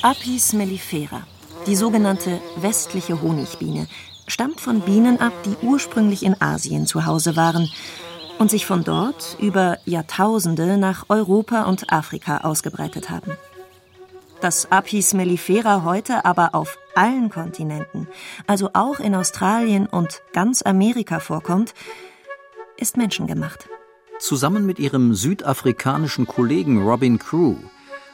Apis 0.03 0.53
mellifera, 0.53 1.27
die 1.67 1.75
sogenannte 1.75 2.39
westliche 2.61 3.21
Honigbiene, 3.21 3.87
stammt 4.27 4.61
von 4.61 4.79
Bienen 4.79 5.19
ab, 5.19 5.33
die 5.43 5.67
ursprünglich 5.67 6.23
in 6.23 6.41
Asien 6.41 6.87
zu 6.87 7.05
Hause 7.05 7.35
waren 7.35 7.67
und 8.43 8.49
sich 8.49 8.65
von 8.65 8.83
dort 8.83 9.37
über 9.39 9.77
Jahrtausende 9.85 10.77
nach 10.77 11.05
Europa 11.07 11.63
und 11.63 11.93
Afrika 11.93 12.39
ausgebreitet 12.39 13.09
haben. 13.09 13.37
Dass 14.41 14.69
Apis 14.69 15.13
mellifera 15.13 15.85
heute 15.85 16.25
aber 16.25 16.53
auf 16.53 16.77
allen 16.93 17.29
Kontinenten, 17.29 18.05
also 18.45 18.71
auch 18.73 18.99
in 18.99 19.15
Australien 19.15 19.85
und 19.85 20.21
ganz 20.33 20.61
Amerika 20.61 21.21
vorkommt, 21.21 21.73
ist 22.75 22.97
menschengemacht. 22.97 23.69
Zusammen 24.19 24.65
mit 24.65 24.77
ihrem 24.77 25.13
südafrikanischen 25.13 26.27
Kollegen 26.27 26.85
Robin 26.85 27.19
Crew 27.19 27.55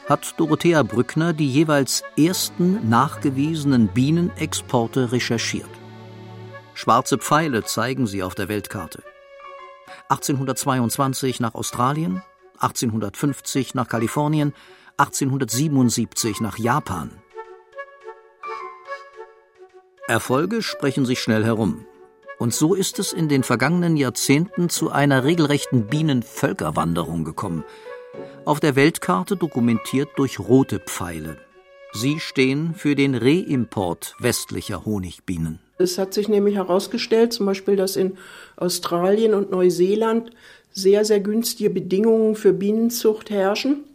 hat 0.07 0.35
Dorothea 0.37 0.83
Brückner 0.83 1.33
die 1.33 1.49
jeweils 1.49 2.03
ersten 2.15 2.87
nachgewiesenen 2.87 3.87
Bienenexporte 3.87 5.11
recherchiert. 5.11 5.71
Schwarze 6.75 7.17
Pfeile 7.17 7.63
zeigen 7.63 8.05
sie 8.05 8.21
auf 8.21 8.35
der 8.35 8.47
Weltkarte. 8.47 9.01
1822 10.09 11.39
nach 11.39 11.55
Australien, 11.55 12.21
1850 12.59 13.75
nach 13.75 13.87
Kalifornien, 13.87 14.53
1877 14.97 16.41
nach 16.41 16.57
Japan. 16.57 17.11
Erfolge 20.07 20.61
sprechen 20.61 21.05
sich 21.05 21.19
schnell 21.19 21.45
herum. 21.45 21.85
Und 22.39 22.53
so 22.53 22.73
ist 22.73 22.99
es 22.99 23.13
in 23.13 23.29
den 23.29 23.43
vergangenen 23.43 23.97
Jahrzehnten 23.97 24.69
zu 24.69 24.91
einer 24.91 25.23
regelrechten 25.23 25.87
Bienenvölkerwanderung 25.87 27.23
gekommen– 27.23 27.63
auf 28.45 28.59
der 28.59 28.75
Weltkarte 28.75 29.37
dokumentiert 29.37 30.09
durch 30.17 30.39
rote 30.39 30.79
Pfeile. 30.79 31.37
Sie 31.93 32.19
stehen 32.19 32.73
für 32.73 32.95
den 32.95 33.15
Reimport 33.15 34.15
westlicher 34.19 34.85
Honigbienen. 34.85 35.59
Es 35.81 35.97
hat 35.97 36.13
sich 36.13 36.27
nämlich 36.27 36.55
herausgestellt, 36.55 37.31
zum 37.31 37.45
Beispiel, 37.45 37.77
dass 37.77 37.95
in 37.95 38.17
Australien 38.57 39.33
und 39.33 39.49
Neuseeland 39.49 40.31
sehr, 40.71 41.05
sehr 41.05 41.21
günstige 41.21 41.69
Bedingungen 41.69 42.35
für 42.35 42.51
Bienenzucht 42.51 43.29
herrschen, 43.29 43.85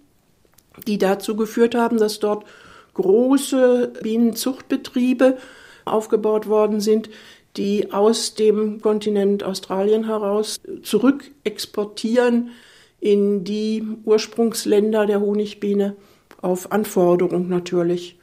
die 0.86 0.96
dazu 0.96 1.36
geführt 1.36 1.74
haben, 1.74 1.98
dass 1.98 2.20
dort 2.20 2.46
große 2.94 3.92
Bienenzuchtbetriebe 4.02 5.36
aufgebaut 5.84 6.48
worden 6.48 6.80
sind, 6.80 7.10
die 7.58 7.92
aus 7.92 8.34
dem 8.34 8.80
Kontinent 8.80 9.44
Australien 9.44 10.06
heraus 10.06 10.56
zurück 10.82 11.30
exportieren 11.44 12.50
in 12.98 13.44
die 13.44 13.84
Ursprungsländer 14.06 15.04
der 15.04 15.20
Honigbiene 15.20 15.96
auf 16.40 16.72
Anforderung 16.72 17.48
natürlich 17.48 18.18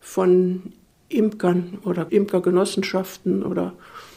von 0.00 0.72
Imkern 1.08 1.78
oder 1.84 2.10
Imkergenossenschaften 2.10 3.42
oder 3.42 3.74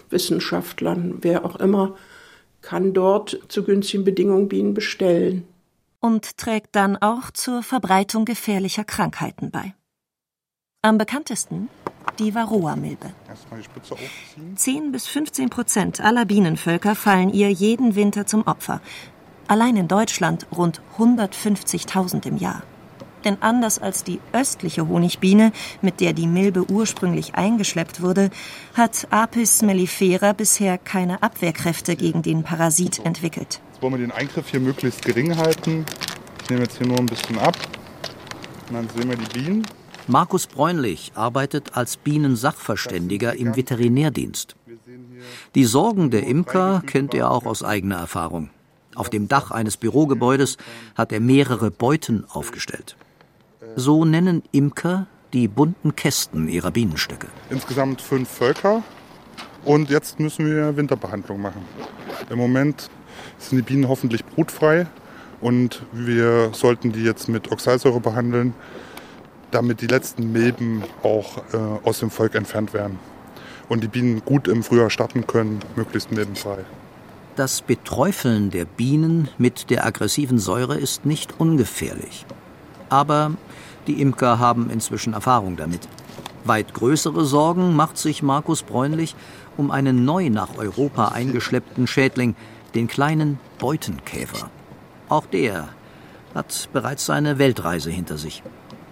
Wissenschaftlern, 0.10 1.20
wer 1.22 1.46
auch 1.46 1.58
immer, 1.58 1.96
kann 2.62 2.94
dort 2.94 3.39
zu 3.50 3.63
günstigen 3.63 4.03
Bedingungen 4.03 4.48
Bienen 4.48 4.74
bestellen. 4.74 5.48
Und 6.00 6.38
trägt 6.38 6.75
dann 6.75 6.96
auch 6.98 7.32
zur 7.32 7.63
Verbreitung 7.63 8.25
gefährlicher 8.25 8.84
Krankheiten 8.84 9.51
bei. 9.51 9.74
Am 10.82 10.98
bekanntesten 10.98 11.70
die 12.20 12.34
Varroa-Milbe. 12.34 13.12
10 14.56 14.91
bis 14.91 15.08
15 15.08 15.50
Prozent 15.50 16.01
aller 16.01 16.25
Bienenvölker 16.25 16.96
fallen 16.96 17.32
ihr 17.32 17.51
jeden 17.51 17.96
Winter 17.96 18.25
zum 18.25 18.48
Opfer, 18.48 18.82
Allein 19.48 19.77
in 19.77 19.88
Deutschland 19.88 20.46
rund 20.56 20.82
150.000 20.98 22.27
im 22.27 22.38
Jahr. 22.38 22.63
Denn 23.26 23.38
anders 23.42 23.80
als 23.80 24.04
die 24.04 24.20
östliche 24.32 24.88
Honigbiene, 24.88 25.52
mit 25.82 26.00
der 26.00 26.14
die 26.14 26.28
Milbe 26.28 26.70
ursprünglich 26.70 27.36
eingeschleppt 27.36 28.02
wurde, 28.02 28.30
hat 28.74 29.08
Apis 29.10 29.62
mellifera 29.62 30.34
bisher 30.34 30.78
keine 30.78 31.24
Abwehrkräfte 31.24 31.96
gegen 31.96 32.22
den 32.22 32.44
Parasit 32.44 33.04
entwickelt. 33.06 33.60
Jetzt 33.72 33.82
wollen 33.82 33.94
wir 33.94 34.00
den 34.00 34.12
Eingriff 34.12 34.50
hier 34.50 34.60
möglichst 34.60 35.04
gering 35.04 35.36
halten. 35.38 35.86
Ich 36.44 36.50
nehme 36.50 36.64
jetzt 36.64 36.78
hier 36.78 36.88
nur 36.88 37.00
ein 37.00 37.06
bisschen 37.06 37.38
ab. 37.40 37.56
Und 38.70 38.76
dann 38.76 38.90
sehen 38.90 39.10
wir 39.10 39.18
die 39.18 39.40
Bienen. 39.40 39.66
Markus 40.08 40.48
Bräunlich 40.48 41.12
arbeitet 41.16 41.76
als 41.76 41.98
Bienensachverständiger 41.98 43.36
im 43.36 43.58
Veterinärdienst. 43.58 44.56
Die 45.54 45.66
Sorgen 45.66 46.12
der 46.12 46.26
Imker 46.26 46.82
kennt 46.86 47.14
er 47.14 47.30
auch 47.30 47.46
aus 47.46 47.62
eigener 47.62 47.98
Erfahrung. 47.98 48.50
Auf 48.96 49.10
dem 49.10 49.28
Dach 49.28 49.52
eines 49.52 49.76
Bürogebäudes 49.76 50.58
hat 50.96 51.12
er 51.12 51.20
mehrere 51.20 51.72
Beuten 51.72 52.24
aufgestellt. 52.30 52.96
So 53.76 54.06
nennen 54.06 54.44
Imker 54.52 55.08
die 55.34 55.48
bunten 55.48 55.96
Kästen 55.96 56.48
ihrer 56.48 56.72
Bienenstöcke. 56.72 57.28
Insgesamt 57.50 58.02
fünf 58.02 58.30
Völker 58.30 58.84
und 59.66 59.90
jetzt 59.90 60.20
müssen 60.20 60.46
wir 60.46 60.78
Winterbehandlung 60.78 61.42
machen. 61.42 61.66
Im 62.30 62.38
Moment 62.38 62.90
sind 63.38 63.58
die 63.58 63.64
Bienen 63.64 63.88
hoffentlich 63.88 64.24
brutfrei 64.26 64.88
und 65.42 65.84
wir 65.92 66.52
sollten 66.54 66.92
die 66.92 67.04
jetzt 67.04 67.30
mit 67.30 67.52
Oxalsäure 67.52 68.00
behandeln, 68.00 68.54
damit 69.52 69.82
die 69.82 69.88
letzten 69.88 70.32
Milben 70.32 70.84
auch 71.04 71.38
äh, 71.54 71.58
aus 71.84 72.00
dem 72.00 72.12
Volk 72.12 72.36
entfernt 72.36 72.74
werden 72.74 73.00
und 73.70 73.84
die 73.84 73.88
Bienen 73.88 74.24
gut 74.24 74.48
im 74.48 74.64
Frühjahr 74.64 74.90
starten 74.90 75.26
können, 75.26 75.60
möglichst 75.76 76.12
milbenfrei. 76.12 76.60
Das 77.36 77.62
Beträufeln 77.62 78.50
der 78.50 78.66
Bienen 78.66 79.30
mit 79.38 79.70
der 79.70 79.86
aggressiven 79.86 80.40
Säure 80.40 80.78
ist 80.78 81.06
nicht 81.06 81.40
ungefährlich. 81.40 82.26
Aber 82.90 83.34
die 83.88 84.01
Imker 84.01 84.39
haben 84.39 84.70
inzwischen 84.70 85.13
Erfahrung 85.13 85.56
damit. 85.56 85.88
Weit 86.44 86.74
größere 86.74 87.25
Sorgen 87.25 87.75
macht 87.75 87.98
sich 87.98 88.24
Markus 88.24 88.63
Bräunlich 88.63 89.15
um 89.58 89.72
einen 89.72 90.06
neu 90.06 90.29
nach 90.29 90.58
Europa 90.58 91.10
eingeschleppten 91.10 91.88
Schädling, 91.88 92.36
den 92.75 92.88
kleinen 92.88 93.39
Beutenkäfer. 93.60 94.50
Auch 95.10 95.25
der 95.25 95.70
hat 96.36 96.70
bereits 96.74 97.06
seine 97.06 97.39
Weltreise 97.39 97.89
hinter 97.89 98.17
sich. 98.17 98.44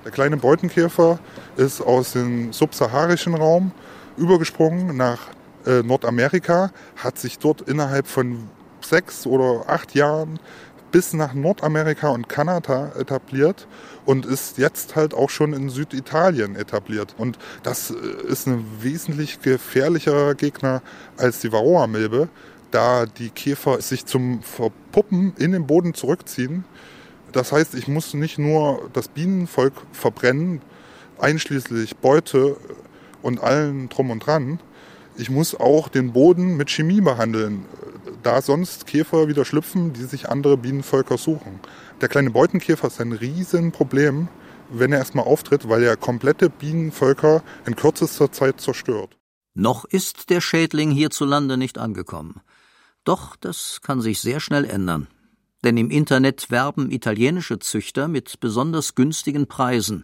Der 0.03 0.11
kleine 0.11 0.37
Beutenkäfer 0.37 1.19
ist 1.57 1.81
aus 1.81 2.13
dem 2.13 2.53
subsaharischen 2.53 3.35
Raum 3.35 3.71
übergesprungen 4.17 4.95
nach 4.95 5.19
äh, 5.65 5.81
Nordamerika, 5.83 6.71
hat 6.95 7.17
sich 7.17 7.39
dort 7.39 7.61
innerhalb 7.61 8.07
von 8.07 8.49
sechs 8.81 9.25
oder 9.25 9.63
acht 9.67 9.95
Jahren 9.95 10.39
bis 10.95 11.11
nach 11.11 11.33
Nordamerika 11.33 12.07
und 12.07 12.29
Kanada 12.29 12.93
etabliert 12.97 13.67
und 14.05 14.25
ist 14.25 14.57
jetzt 14.57 14.95
halt 14.95 15.13
auch 15.13 15.29
schon 15.29 15.51
in 15.51 15.67
Süditalien 15.67 16.55
etabliert. 16.55 17.15
Und 17.17 17.37
das 17.63 17.91
äh, 17.91 17.95
ist 18.29 18.47
ein 18.47 18.65
wesentlich 18.79 19.41
gefährlicherer 19.41 20.35
Gegner 20.35 20.81
als 21.17 21.41
die 21.41 21.51
Varroa-Milbe, 21.51 22.29
da 22.71 23.07
die 23.07 23.29
Käfer 23.29 23.81
sich 23.81 24.05
zum 24.05 24.41
Verpuppen 24.41 25.33
in 25.37 25.51
den 25.51 25.67
Boden 25.67 25.93
zurückziehen. 25.93 26.63
Das 27.33 27.51
heißt, 27.51 27.75
ich 27.75 27.89
muss 27.89 28.13
nicht 28.13 28.37
nur 28.37 28.89
das 28.93 29.09
Bienenvolk 29.09 29.73
verbrennen, 29.91 30.61
einschließlich 31.19 31.97
Beute 31.97 32.55
und 33.21 33.43
allen 33.43 33.89
drum 33.89 34.11
und 34.11 34.25
dran, 34.25 34.59
ich 35.17 35.29
muss 35.29 35.55
auch 35.55 35.89
den 35.89 36.13
Boden 36.13 36.55
mit 36.55 36.69
Chemie 36.69 37.01
behandeln, 37.01 37.65
da 38.25 38.41
sonst 38.41 38.87
Käfer 38.87 39.27
wieder 39.27 39.45
schlüpfen, 39.45 39.93
die 39.93 40.03
sich 40.03 40.29
andere 40.29 40.57
Bienenvölker 40.57 41.17
suchen. 41.17 41.59
Der 42.01 42.09
kleine 42.09 42.31
Beutenkäfer 42.31 42.87
ist 42.87 42.99
ein 42.99 43.11
Riesenproblem, 43.11 44.27
wenn 44.69 44.91
er 44.91 44.99
erstmal 44.99 45.25
auftritt, 45.25 45.69
weil 45.69 45.83
er 45.83 45.95
komplette 45.95 46.49
Bienenvölker 46.49 47.43
in 47.65 47.75
kürzester 47.75 48.31
Zeit 48.31 48.59
zerstört. 48.59 49.17
Noch 49.53 49.85
ist 49.85 50.29
der 50.31 50.41
Schädling 50.41 50.91
hierzulande 50.91 51.57
nicht 51.57 51.77
angekommen. 51.77 52.41
Doch 53.03 53.35
das 53.35 53.81
kann 53.81 54.01
sich 54.01 54.19
sehr 54.19 54.39
schnell 54.39 54.65
ändern. 54.65 55.07
Denn 55.63 55.77
im 55.77 55.91
Internet 55.91 56.49
werben 56.49 56.91
italienische 56.91 57.59
Züchter 57.59 58.07
mit 58.07 58.39
besonders 58.39 58.95
günstigen 58.95 59.47
Preisen 59.47 60.03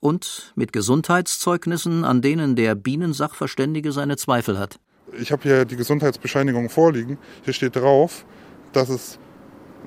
und 0.00 0.52
mit 0.56 0.72
Gesundheitszeugnissen, 0.72 2.04
an 2.04 2.20
denen 2.20 2.56
der 2.56 2.74
Bienensachverständige 2.74 3.92
seine 3.92 4.16
Zweifel 4.16 4.58
hat. 4.58 4.80
Ich 5.12 5.32
habe 5.32 5.42
hier 5.42 5.64
die 5.64 5.76
Gesundheitsbescheinigung 5.76 6.70
vorliegen. 6.70 7.18
Hier 7.44 7.52
steht 7.52 7.76
drauf, 7.76 8.24
dass 8.72 8.88
es 8.88 9.18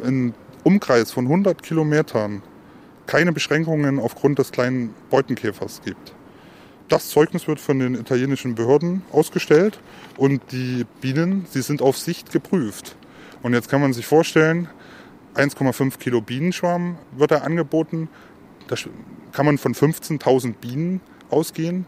in 0.04 0.34
Umkreis 0.64 1.12
von 1.12 1.26
100 1.26 1.64
Kilometern 1.64 2.44
keine 3.08 3.32
Beschränkungen 3.32 4.00
aufgrund 4.00 4.40
des 4.40 4.52
kleinen 4.52 4.94
Beutenkäfers 5.10 5.82
gibt. 5.84 6.14
Das 6.88 7.10
Zeugnis 7.10 7.48
wird 7.48 7.60
von 7.60 7.80
den 7.80 7.96
italienischen 7.96 8.56
Behörden 8.56 9.02
ausgestellt 9.12 9.80
und 10.18 10.42
die 10.52 10.86
Bienen, 11.02 11.46
sie 11.50 11.62
sind 11.62 11.82
auf 11.82 11.98
Sicht 11.98 12.32
geprüft. 12.32 12.96
Und 13.44 13.54
jetzt 13.54 13.70
kann 13.70 13.82
man 13.82 13.94
sich 13.94 14.06
vorstellen, 14.06 14.70
1,5 15.36 15.98
Kilo 16.00 16.22
Bienenschwarm 16.22 16.98
wird 17.16 17.32
da 17.32 17.40
angeboten. 17.40 18.10
Da 18.68 18.76
kann 19.32 19.46
man 19.46 19.58
von 19.58 19.74
15.000 19.74 20.54
Bienen 20.54 21.02
ausgehen, 21.30 21.86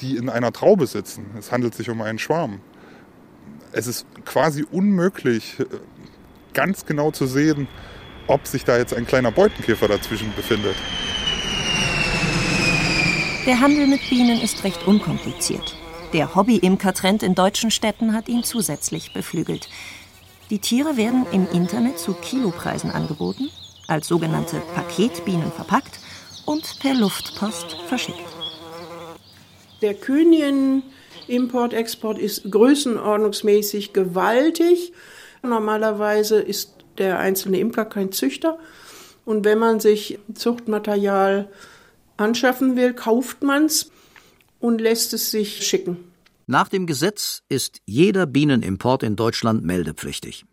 die 0.00 0.16
in 0.16 0.28
einer 0.28 0.52
Traube 0.52 0.86
sitzen. 0.86 1.26
Es 1.38 1.52
handelt 1.52 1.74
sich 1.74 1.88
um 1.88 2.02
einen 2.02 2.18
Schwarm. 2.18 2.60
Es 3.72 3.86
ist 3.86 4.06
quasi 4.24 4.64
unmöglich, 4.70 5.56
ganz 6.54 6.86
genau 6.86 7.10
zu 7.10 7.26
sehen, 7.26 7.68
ob 8.26 8.46
sich 8.46 8.64
da 8.64 8.76
jetzt 8.76 8.94
ein 8.94 9.06
kleiner 9.06 9.30
Beutenkäfer 9.30 9.88
dazwischen 9.88 10.32
befindet. 10.34 10.76
Der 13.46 13.60
Handel 13.60 13.86
mit 13.86 14.00
Bienen 14.08 14.40
ist 14.40 14.64
recht 14.64 14.86
unkompliziert. 14.86 15.76
Der 16.12 16.34
Hobby-Imker-Trend 16.34 17.22
in 17.22 17.34
deutschen 17.34 17.70
Städten 17.70 18.12
hat 18.12 18.28
ihn 18.28 18.42
zusätzlich 18.42 19.12
beflügelt. 19.12 19.68
Die 20.50 20.58
Tiere 20.58 20.96
werden 20.96 21.24
im 21.32 21.48
Internet 21.50 21.98
zu 21.98 22.14
Kilopreisen 22.14 22.90
angeboten, 22.90 23.48
als 23.86 24.08
sogenannte 24.08 24.60
Paketbienen 24.74 25.52
verpackt 25.52 26.00
und 26.44 26.80
per 26.80 26.94
Luftpost 26.94 27.76
verschickt. 27.88 28.18
Der 29.80 29.94
Königin 29.94 30.82
Import-Export 31.30 32.18
ist 32.18 32.50
größenordnungsmäßig 32.50 33.92
gewaltig. 33.92 34.92
Normalerweise 35.42 36.40
ist 36.40 36.74
der 36.98 37.18
einzelne 37.18 37.58
Imker 37.58 37.84
kein 37.84 38.12
Züchter. 38.12 38.58
Und 39.24 39.44
wenn 39.44 39.58
man 39.58 39.80
sich 39.80 40.18
Zuchtmaterial 40.34 41.48
anschaffen 42.16 42.76
will, 42.76 42.92
kauft 42.92 43.42
man 43.42 43.66
es 43.66 43.90
und 44.58 44.80
lässt 44.80 45.14
es 45.14 45.30
sich 45.30 45.66
schicken. 45.66 45.96
Nach 46.46 46.68
dem 46.68 46.86
Gesetz 46.86 47.42
ist 47.48 47.80
jeder 47.86 48.26
Bienenimport 48.26 49.02
in 49.02 49.16
Deutschland 49.16 49.64
meldepflichtig. 49.64 50.44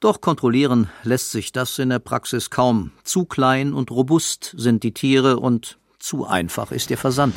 Doch 0.00 0.20
kontrollieren 0.20 0.90
lässt 1.02 1.30
sich 1.30 1.52
das 1.52 1.78
in 1.78 1.90
der 1.90 1.98
Praxis 1.98 2.50
kaum. 2.50 2.90
Zu 3.04 3.26
klein 3.26 3.74
und 3.74 3.90
robust 3.90 4.54
sind 4.56 4.82
die 4.82 4.92
Tiere 4.92 5.38
und 5.38 5.78
zu 5.98 6.26
einfach 6.26 6.72
ist 6.72 6.90
der 6.90 6.98
Versand. 6.98 7.34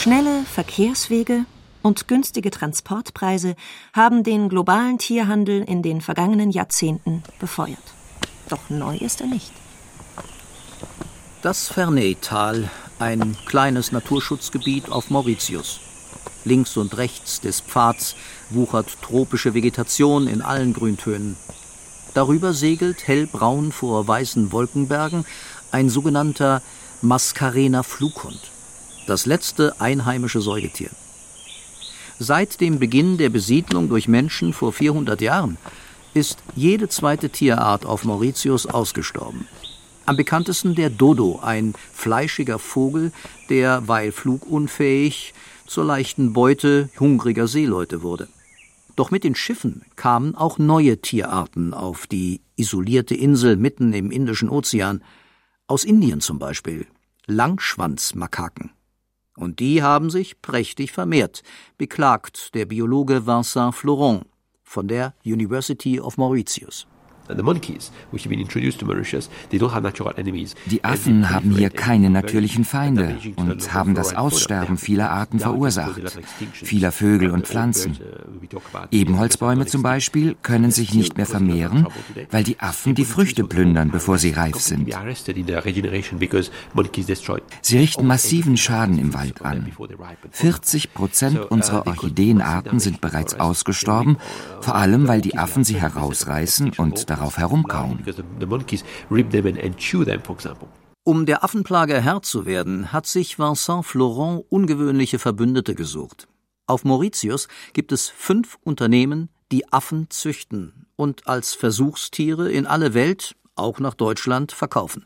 Schnelle 0.00 0.44
Verkehrswege 0.50 1.44
und 1.82 2.08
günstige 2.08 2.50
Transportpreise 2.50 3.54
haben 3.92 4.24
den 4.24 4.48
globalen 4.48 4.96
Tierhandel 4.96 5.62
in 5.62 5.82
den 5.82 6.00
vergangenen 6.00 6.50
Jahrzehnten 6.50 7.22
befeuert. 7.38 7.76
Doch 8.48 8.70
neu 8.70 8.96
ist 8.96 9.20
er 9.20 9.26
nicht. 9.26 9.52
Das 11.42 11.68
Ferney-Tal, 11.68 12.70
ein 12.98 13.36
kleines 13.44 13.92
Naturschutzgebiet 13.92 14.88
auf 14.90 15.10
Mauritius. 15.10 15.80
Links 16.46 16.78
und 16.78 16.96
rechts 16.96 17.42
des 17.42 17.60
Pfads 17.60 18.16
wuchert 18.48 19.02
tropische 19.02 19.52
Vegetation 19.52 20.28
in 20.28 20.40
allen 20.40 20.72
Grüntönen. 20.72 21.36
Darüber 22.14 22.54
segelt 22.54 23.06
hellbraun 23.06 23.70
vor 23.70 24.08
weißen 24.08 24.50
Wolkenbergen 24.50 25.26
ein 25.72 25.90
sogenannter 25.90 26.62
Mascarener 27.02 27.84
Flughund 27.84 28.40
das 29.10 29.26
letzte 29.26 29.80
einheimische 29.80 30.40
Säugetier. 30.40 30.90
Seit 32.20 32.60
dem 32.60 32.78
Beginn 32.78 33.18
der 33.18 33.28
Besiedlung 33.28 33.88
durch 33.88 34.06
Menschen 34.06 34.52
vor 34.52 34.72
400 34.72 35.20
Jahren 35.20 35.58
ist 36.14 36.38
jede 36.54 36.88
zweite 36.88 37.30
Tierart 37.30 37.84
auf 37.84 38.04
Mauritius 38.04 38.66
ausgestorben. 38.66 39.48
Am 40.06 40.16
bekanntesten 40.16 40.74
der 40.76 40.90
Dodo, 40.90 41.40
ein 41.42 41.74
fleischiger 41.92 42.58
Vogel, 42.58 43.12
der, 43.48 43.88
weil 43.88 44.12
flugunfähig, 44.12 45.34
zur 45.66 45.84
leichten 45.84 46.32
Beute 46.32 46.88
hungriger 46.98 47.48
Seeleute 47.48 48.02
wurde. 48.02 48.28
Doch 48.96 49.10
mit 49.10 49.24
den 49.24 49.34
Schiffen 49.34 49.82
kamen 49.96 50.34
auch 50.34 50.58
neue 50.58 51.00
Tierarten 51.00 51.74
auf 51.74 52.06
die 52.06 52.42
isolierte 52.56 53.14
Insel 53.14 53.56
mitten 53.56 53.92
im 53.92 54.10
Indischen 54.10 54.50
Ozean, 54.50 55.02
aus 55.66 55.84
Indien 55.84 56.20
zum 56.20 56.38
Beispiel, 56.38 56.86
Langschwanzmakaken. 57.26 58.70
Und 59.40 59.58
die 59.58 59.82
haben 59.82 60.10
sich 60.10 60.42
prächtig 60.42 60.92
vermehrt, 60.92 61.42
beklagt 61.78 62.54
der 62.54 62.66
Biologe 62.66 63.26
Vincent 63.26 63.74
Florent 63.74 64.26
von 64.62 64.86
der 64.86 65.14
University 65.24 65.98
of 65.98 66.18
Mauritius. 66.18 66.86
Die 70.66 70.84
Affen 70.84 71.30
haben 71.30 71.50
hier 71.50 71.70
keine 71.70 72.10
natürlichen 72.10 72.64
Feinde 72.64 73.16
und 73.36 73.72
haben 73.72 73.94
das 73.94 74.14
Aussterben 74.14 74.76
vieler 74.78 75.10
Arten 75.10 75.38
verursacht, 75.38 76.18
vieler 76.52 76.92
Vögel 76.92 77.30
und 77.30 77.46
Pflanzen. 77.46 77.98
Ebenholzbäume 78.90 79.66
zum 79.66 79.82
Beispiel 79.82 80.36
können 80.42 80.70
sich 80.70 80.94
nicht 80.94 81.16
mehr 81.16 81.26
vermehren, 81.26 81.86
weil 82.30 82.44
die 82.44 82.58
Affen 82.60 82.94
die 82.94 83.04
Früchte 83.04 83.44
plündern, 83.44 83.90
bevor 83.90 84.18
sie 84.18 84.30
reif 84.30 84.56
sind. 84.56 84.88
Sie 87.62 87.78
richten 87.78 88.06
massiven 88.06 88.56
Schaden 88.56 88.98
im 88.98 89.14
Wald 89.14 89.42
an. 89.42 89.72
40 90.30 90.94
Prozent 90.94 91.50
unserer 91.50 91.86
Orchideenarten 91.86 92.80
sind 92.80 93.00
bereits 93.00 93.38
ausgestorben, 93.38 94.18
vor 94.60 94.74
allem 94.74 95.08
weil 95.08 95.20
die 95.20 95.38
Affen 95.38 95.64
sie 95.64 95.80
herausreißen 95.80 96.72
und 96.76 97.10
darauf 97.10 97.19
herumkauen. 97.38 98.04
Um 101.04 101.26
der 101.26 101.44
Affenplage 101.44 102.00
Herr 102.00 102.22
zu 102.22 102.46
werden, 102.46 102.92
hat 102.92 103.06
sich 103.06 103.38
Vincent 103.38 103.86
Florent 103.86 104.44
ungewöhnliche 104.48 105.18
Verbündete 105.18 105.74
gesucht. 105.74 106.28
Auf 106.66 106.84
Mauritius 106.84 107.48
gibt 107.72 107.90
es 107.92 108.08
fünf 108.08 108.58
Unternehmen, 108.62 109.28
die 109.50 109.72
Affen 109.72 110.08
züchten 110.10 110.86
und 110.96 111.26
als 111.26 111.54
Versuchstiere 111.54 112.50
in 112.50 112.66
alle 112.66 112.94
Welt, 112.94 113.34
auch 113.56 113.80
nach 113.80 113.94
Deutschland, 113.94 114.52
verkaufen. 114.52 115.04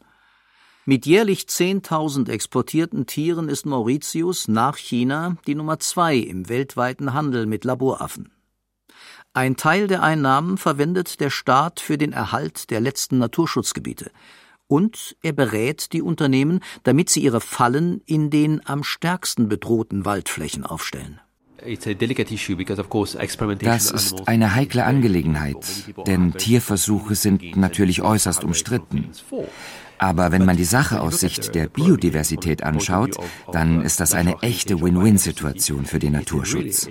Mit 0.85 1.07
jährlich 1.07 1.45
10.000 1.45 2.29
exportierten 2.29 3.07
Tieren 3.07 3.49
ist 3.49 3.65
Mauritius 3.65 4.49
nach 4.49 4.77
China 4.77 5.39
die 5.47 5.55
Nummer 5.55 5.79
zwei 5.79 6.17
im 6.17 6.51
weltweiten 6.51 7.15
Handel 7.15 7.47
mit 7.47 7.65
Laboraffen. 7.65 8.31
Ein 9.37 9.57
Teil 9.57 9.89
der 9.89 10.05
Einnahmen 10.05 10.59
verwendet 10.59 11.19
der 11.19 11.29
Staat 11.29 11.81
für 11.81 11.99
den 11.99 12.13
Erhalt 12.13 12.71
der 12.71 12.81
letzten 12.81 13.19
Naturschutzgebiete. 13.19 14.13
Und 14.69 15.17
er 15.23 15.33
berät 15.33 15.93
die 15.93 16.03
Unternehmen, 16.03 16.61
damit 16.85 17.11
sie 17.11 17.21
ihre 17.21 17.41
Fallen 17.41 18.01
in 18.07 18.31
den 18.31 18.65
am 18.65 18.85
stärksten 18.85 19.49
bedrohten 19.49 20.05
Waldflächen 20.05 20.65
aufstellen. 20.65 21.21
Das 23.61 23.91
ist 23.91 24.29
eine 24.29 24.55
heikle 24.55 24.85
Angelegenheit, 24.85 25.57
denn 26.07 26.35
Tierversuche 26.35 27.17
sind 27.17 27.57
natürlich 27.57 28.03
äußerst 28.03 28.45
umstritten. 28.45 29.11
Aber 30.05 30.33
wenn 30.33 30.45
man 30.45 30.59
die 30.59 30.65
Sache 30.65 31.01
aus 31.01 31.21
Sicht 31.21 31.55
der 31.55 31.67
Biodiversität 31.67 32.63
anschaut, 32.63 33.17
dann 33.51 33.81
ist 33.81 34.01
das 34.01 34.13
eine 34.13 34.37
echte 34.43 34.83
Win-Win-Situation 34.83 35.87
für 35.87 35.99
den 35.99 36.13
Naturschutz. 36.13 36.91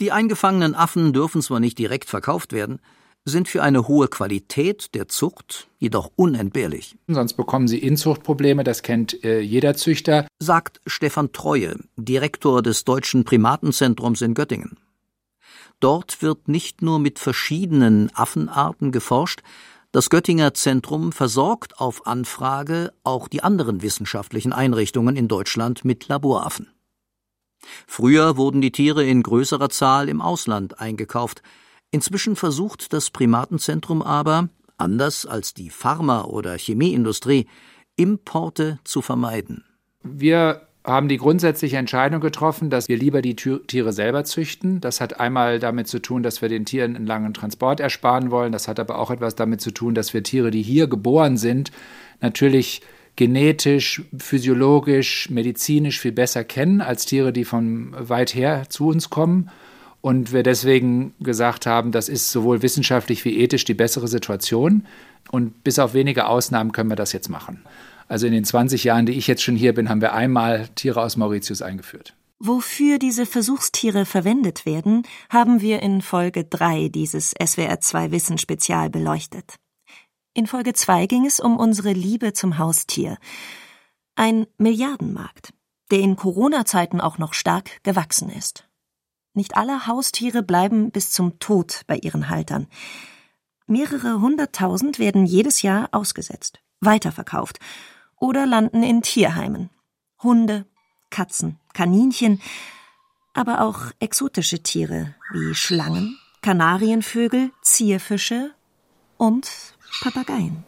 Die 0.00 0.12
eingefangenen 0.12 0.74
Affen 0.74 1.12
dürfen 1.12 1.42
zwar 1.42 1.60
nicht 1.60 1.78
direkt 1.78 2.08
verkauft 2.08 2.54
werden, 2.54 2.80
sind 3.26 3.48
für 3.48 3.62
eine 3.62 3.86
hohe 3.86 4.08
Qualität 4.08 4.94
der 4.94 5.08
Zucht 5.08 5.68
jedoch 5.76 6.10
unentbehrlich. 6.16 6.96
Sonst 7.06 7.34
bekommen 7.34 7.68
sie 7.68 7.78
Inzuchtprobleme, 7.78 8.64
das 8.64 8.80
kennt 8.80 9.22
äh, 9.22 9.40
jeder 9.40 9.74
Züchter, 9.74 10.26
sagt 10.38 10.80
Stefan 10.86 11.32
Treue, 11.32 11.76
Direktor 11.98 12.62
des 12.62 12.84
Deutschen 12.84 13.24
Primatenzentrums 13.24 14.22
in 14.22 14.32
Göttingen. 14.32 14.78
Dort 15.80 16.22
wird 16.22 16.48
nicht 16.48 16.80
nur 16.80 16.98
mit 16.98 17.18
verschiedenen 17.18 18.10
Affenarten 18.14 18.90
geforscht, 18.90 19.42
das 19.92 20.10
Göttinger 20.10 20.54
Zentrum 20.54 21.12
versorgt 21.12 21.80
auf 21.80 22.06
Anfrage 22.06 22.92
auch 23.02 23.28
die 23.28 23.42
anderen 23.42 23.82
wissenschaftlichen 23.82 24.52
Einrichtungen 24.52 25.16
in 25.16 25.26
Deutschland 25.26 25.84
mit 25.84 26.06
Laboraffen. 26.08 26.68
Früher 27.86 28.36
wurden 28.36 28.60
die 28.60 28.72
Tiere 28.72 29.04
in 29.04 29.22
größerer 29.22 29.68
Zahl 29.68 30.08
im 30.08 30.20
Ausland 30.20 30.80
eingekauft. 30.80 31.42
Inzwischen 31.90 32.36
versucht 32.36 32.92
das 32.92 33.10
Primatenzentrum 33.10 34.02
aber, 34.02 34.48
anders 34.78 35.26
als 35.26 35.54
die 35.54 35.70
Pharma- 35.70 36.24
oder 36.24 36.56
Chemieindustrie, 36.56 37.46
Importe 37.96 38.78
zu 38.84 39.02
vermeiden. 39.02 39.64
Wir 40.02 40.68
haben 40.90 41.08
die 41.08 41.18
grundsätzliche 41.18 41.76
Entscheidung 41.76 42.20
getroffen, 42.20 42.70
dass 42.70 42.88
wir 42.88 42.96
lieber 42.96 43.22
die 43.22 43.36
Tiere 43.36 43.92
selber 43.92 44.24
züchten. 44.24 44.80
Das 44.80 45.00
hat 45.00 45.20
einmal 45.20 45.58
damit 45.58 45.88
zu 45.88 46.00
tun, 46.00 46.22
dass 46.22 46.42
wir 46.42 46.48
den 46.48 46.64
Tieren 46.64 46.96
einen 46.96 47.06
langen 47.06 47.34
Transport 47.34 47.80
ersparen 47.80 48.30
wollen. 48.30 48.52
Das 48.52 48.68
hat 48.68 48.80
aber 48.80 48.98
auch 48.98 49.10
etwas 49.10 49.34
damit 49.34 49.60
zu 49.60 49.70
tun, 49.70 49.94
dass 49.94 50.14
wir 50.14 50.22
Tiere, 50.22 50.50
die 50.50 50.62
hier 50.62 50.86
geboren 50.86 51.36
sind, 51.36 51.70
natürlich 52.20 52.82
genetisch, 53.16 54.02
physiologisch, 54.16 55.28
medizinisch 55.30 56.00
viel 56.00 56.12
besser 56.12 56.44
kennen 56.44 56.80
als 56.80 57.06
Tiere, 57.06 57.32
die 57.32 57.44
von 57.44 57.94
weit 57.98 58.34
her 58.34 58.64
zu 58.68 58.88
uns 58.88 59.10
kommen. 59.10 59.50
Und 60.00 60.32
wir 60.32 60.42
deswegen 60.42 61.12
gesagt 61.20 61.66
haben, 61.66 61.92
das 61.92 62.08
ist 62.08 62.32
sowohl 62.32 62.62
wissenschaftlich 62.62 63.24
wie 63.26 63.38
ethisch 63.38 63.66
die 63.66 63.74
bessere 63.74 64.08
Situation. 64.08 64.86
Und 65.30 65.62
bis 65.62 65.78
auf 65.78 65.92
wenige 65.92 66.26
Ausnahmen 66.26 66.72
können 66.72 66.88
wir 66.88 66.96
das 66.96 67.12
jetzt 67.12 67.28
machen. 67.28 67.62
Also 68.10 68.26
in 68.26 68.32
den 68.32 68.44
20 68.44 68.82
Jahren, 68.82 69.06
die 69.06 69.12
ich 69.12 69.28
jetzt 69.28 69.40
schon 69.40 69.54
hier 69.54 69.72
bin, 69.72 69.88
haben 69.88 70.00
wir 70.00 70.12
einmal 70.12 70.66
Tiere 70.74 71.00
aus 71.00 71.16
Mauritius 71.16 71.62
eingeführt. 71.62 72.16
Wofür 72.40 72.98
diese 72.98 73.24
Versuchstiere 73.24 74.04
verwendet 74.04 74.66
werden, 74.66 75.06
haben 75.28 75.60
wir 75.60 75.80
in 75.80 76.02
Folge 76.02 76.44
3 76.44 76.88
dieses 76.88 77.36
SWR2 77.36 78.10
Wissen 78.10 78.36
Spezial 78.36 78.90
beleuchtet. 78.90 79.60
In 80.34 80.48
Folge 80.48 80.72
2 80.72 81.06
ging 81.06 81.24
es 81.24 81.38
um 81.38 81.56
unsere 81.56 81.92
Liebe 81.92 82.32
zum 82.32 82.58
Haustier. 82.58 83.16
Ein 84.16 84.48
Milliardenmarkt, 84.58 85.54
der 85.92 86.00
in 86.00 86.16
Corona-Zeiten 86.16 87.00
auch 87.00 87.18
noch 87.18 87.32
stark 87.32 87.80
gewachsen 87.84 88.28
ist. 88.28 88.68
Nicht 89.34 89.56
alle 89.56 89.86
Haustiere 89.86 90.42
bleiben 90.42 90.90
bis 90.90 91.12
zum 91.12 91.38
Tod 91.38 91.82
bei 91.86 91.96
ihren 91.98 92.28
Haltern. 92.28 92.66
Mehrere 93.68 94.20
hunderttausend 94.20 94.98
werden 94.98 95.26
jedes 95.26 95.62
Jahr 95.62 95.90
ausgesetzt, 95.92 96.58
weiterverkauft 96.80 97.60
oder 98.20 98.46
landen 98.46 98.84
in 98.84 99.02
Tierheimen. 99.02 99.70
Hunde, 100.22 100.66
Katzen, 101.10 101.58
Kaninchen, 101.72 102.40
aber 103.34 103.62
auch 103.62 103.90
exotische 103.98 104.62
Tiere 104.62 105.14
wie 105.32 105.54
Schlangen, 105.54 106.16
Kanarienvögel, 106.42 107.50
Zierfische 107.62 108.52
und 109.16 109.48
Papageien. 110.02 110.64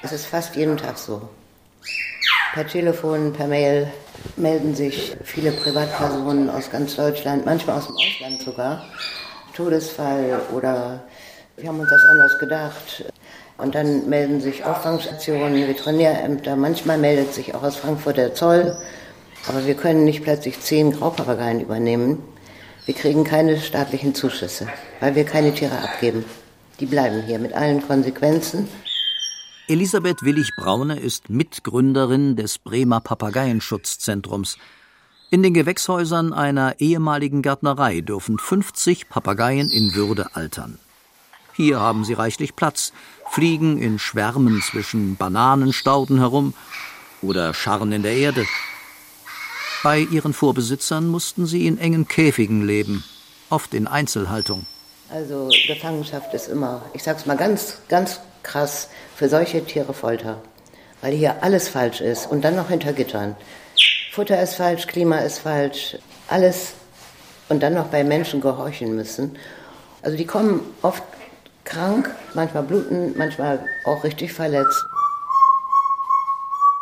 Es 0.00 0.12
ist 0.12 0.26
fast 0.26 0.56
jeden 0.56 0.76
Tag 0.76 0.96
so. 0.96 1.28
Per 2.54 2.66
Telefon, 2.66 3.32
per 3.32 3.46
Mail 3.46 3.92
melden 4.36 4.74
sich 4.74 5.16
viele 5.24 5.52
Privatpersonen 5.52 6.48
aus 6.48 6.70
ganz 6.70 6.96
Deutschland, 6.96 7.44
manchmal 7.44 7.78
aus 7.78 7.86
dem 7.86 7.96
Ausland 7.96 8.42
sogar. 8.42 8.84
Todesfall 9.54 10.40
oder 10.52 11.04
wir 11.56 11.68
haben 11.68 11.80
uns 11.80 11.90
das 11.90 12.04
anders 12.04 12.38
gedacht. 12.38 13.04
Und 13.58 13.74
dann 13.74 14.08
melden 14.08 14.40
sich 14.40 14.64
Auffangstationen, 14.64 15.66
Veterinärämter, 15.66 16.54
manchmal 16.54 16.96
meldet 16.96 17.34
sich 17.34 17.56
auch 17.56 17.64
aus 17.64 17.76
Frankfurt 17.76 18.16
der 18.16 18.34
Zoll. 18.34 18.76
Aber 19.48 19.66
wir 19.66 19.74
können 19.74 20.04
nicht 20.04 20.22
plötzlich 20.22 20.60
zehn 20.60 20.92
Graupapageien 20.92 21.60
übernehmen. 21.60 22.22
Wir 22.86 22.94
kriegen 22.94 23.24
keine 23.24 23.60
staatlichen 23.60 24.14
Zuschüsse, 24.14 24.68
weil 25.00 25.16
wir 25.16 25.24
keine 25.24 25.52
Tiere 25.52 25.76
abgeben. 25.76 26.24
Die 26.78 26.86
bleiben 26.86 27.22
hier 27.26 27.40
mit 27.40 27.52
allen 27.52 27.86
Konsequenzen. 27.86 28.68
Elisabeth 29.66 30.22
Willig-Braune 30.22 30.98
ist 30.98 31.28
Mitgründerin 31.28 32.36
des 32.36 32.58
Bremer 32.58 33.00
Papageienschutzzentrums. 33.00 34.56
In 35.30 35.42
den 35.42 35.52
Gewächshäusern 35.52 36.32
einer 36.32 36.76
ehemaligen 36.78 37.42
Gärtnerei 37.42 38.00
dürfen 38.02 38.38
50 38.38 39.08
Papageien 39.08 39.68
in 39.70 39.94
Würde 39.94 40.34
altern. 40.34 40.78
Hier 41.58 41.80
haben 41.80 42.04
sie 42.04 42.12
reichlich 42.12 42.54
Platz, 42.54 42.92
fliegen 43.32 43.82
in 43.82 43.98
Schwärmen 43.98 44.62
zwischen 44.62 45.16
Bananenstauden 45.16 46.20
herum 46.20 46.54
oder 47.20 47.52
scharren 47.52 47.90
in 47.90 48.04
der 48.04 48.12
Erde. 48.12 48.46
Bei 49.82 49.98
ihren 49.98 50.34
Vorbesitzern 50.34 51.08
mussten 51.08 51.46
sie 51.46 51.66
in 51.66 51.76
engen 51.76 52.06
Käfigen 52.06 52.64
leben, 52.64 53.02
oft 53.50 53.74
in 53.74 53.88
Einzelhaltung. 53.88 54.66
Also 55.10 55.50
Gefangenschaft 55.66 56.32
ist 56.32 56.46
immer, 56.46 56.82
ich 56.94 57.02
sag's 57.02 57.26
mal 57.26 57.36
ganz, 57.36 57.78
ganz 57.88 58.20
krass, 58.44 58.88
für 59.16 59.28
solche 59.28 59.64
Tiere 59.64 59.94
Folter. 59.94 60.40
Weil 61.00 61.14
hier 61.14 61.42
alles 61.42 61.68
falsch 61.68 62.00
ist 62.00 62.30
und 62.30 62.42
dann 62.42 62.54
noch 62.54 62.68
hinter 62.68 62.92
Gittern. 62.92 63.34
Futter 64.12 64.40
ist 64.40 64.54
falsch, 64.54 64.86
Klima 64.86 65.18
ist 65.18 65.40
falsch, 65.40 65.96
alles. 66.28 66.74
Und 67.48 67.64
dann 67.64 67.74
noch 67.74 67.86
bei 67.86 68.04
Menschen 68.04 68.40
gehorchen 68.40 68.94
müssen. 68.94 69.36
Also 70.02 70.16
die 70.16 70.26
kommen 70.26 70.60
oft 70.82 71.02
krank, 71.68 72.10
manchmal 72.34 72.62
bluten, 72.62 73.14
manchmal 73.16 73.64
auch 73.84 74.02
richtig 74.04 74.32
verletzt. 74.32 74.86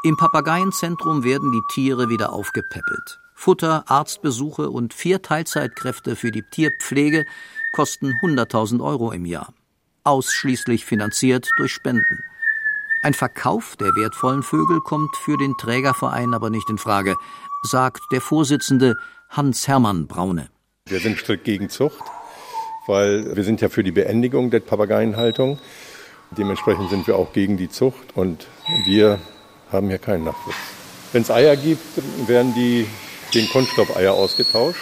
Im 0.03 0.17
Papageienzentrum 0.17 1.25
werden 1.25 1.51
die 1.51 1.63
Tiere 1.75 2.09
wieder 2.09 2.33
aufgepäppelt. 2.33 3.19
Futter, 3.35 3.85
Arztbesuche 3.89 4.71
und 4.71 4.95
vier 4.95 5.21
Teilzeitkräfte 5.21 6.17
für 6.17 6.31
die 6.31 6.43
Tierpflege 6.43 7.25
kosten 7.75 8.13
100.000 8.23 8.83
Euro 8.83 9.13
im 9.13 9.27
Jahr. 9.27 9.53
Ausschließlich 10.05 10.85
finanziert 10.85 11.49
durch 11.59 11.73
Spenden. 11.73 12.23
Ein 13.03 13.15
Verkauf 13.15 13.77
der 13.77 13.95
wertvollen 13.95 14.43
Vögel 14.43 14.81
kommt 14.81 15.15
für 15.17 15.37
den 15.37 15.57
Trägerverein 15.59 16.33
aber 16.33 16.51
nicht 16.51 16.71
in 16.71 16.79
Frage, 16.79 17.17
sagt 17.63 18.03
der 18.13 18.21
Vorsitzende 18.21 18.97
Hans-Hermann 19.29 20.07
Braune. 20.07 20.49
Wir 20.87 21.01
sind 21.01 21.19
strikt 21.19 21.45
gegen 21.45 21.69
Zucht 21.69 22.05
weil 22.87 23.37
wir 23.37 23.45
sind 23.45 23.61
ja 23.61 23.69
für 23.69 23.83
die 23.83 23.93
Beendigung 23.93 24.51
der 24.51 24.61
Papageienhaltung. 24.61 25.59
Dementsprechend 26.37 26.91
sind 26.91 27.07
wir 27.07 27.17
auch 27.17 27.33
gegen 27.33 27.57
die 27.57 27.69
Zucht 27.69 28.17
und 28.17 28.47
wir 28.85 29.19
haben 29.71 29.89
hier 29.89 29.99
keinen 29.99 30.25
Nachwuchs. 30.25 30.57
Wenn 31.13 31.23
es 31.23 31.31
Eier 31.31 31.57
gibt, 31.57 31.83
werden 32.27 32.55
die 32.55 32.87
den 33.35 33.49
Kunststoffeier 33.49 34.13
ausgetauscht. 34.13 34.81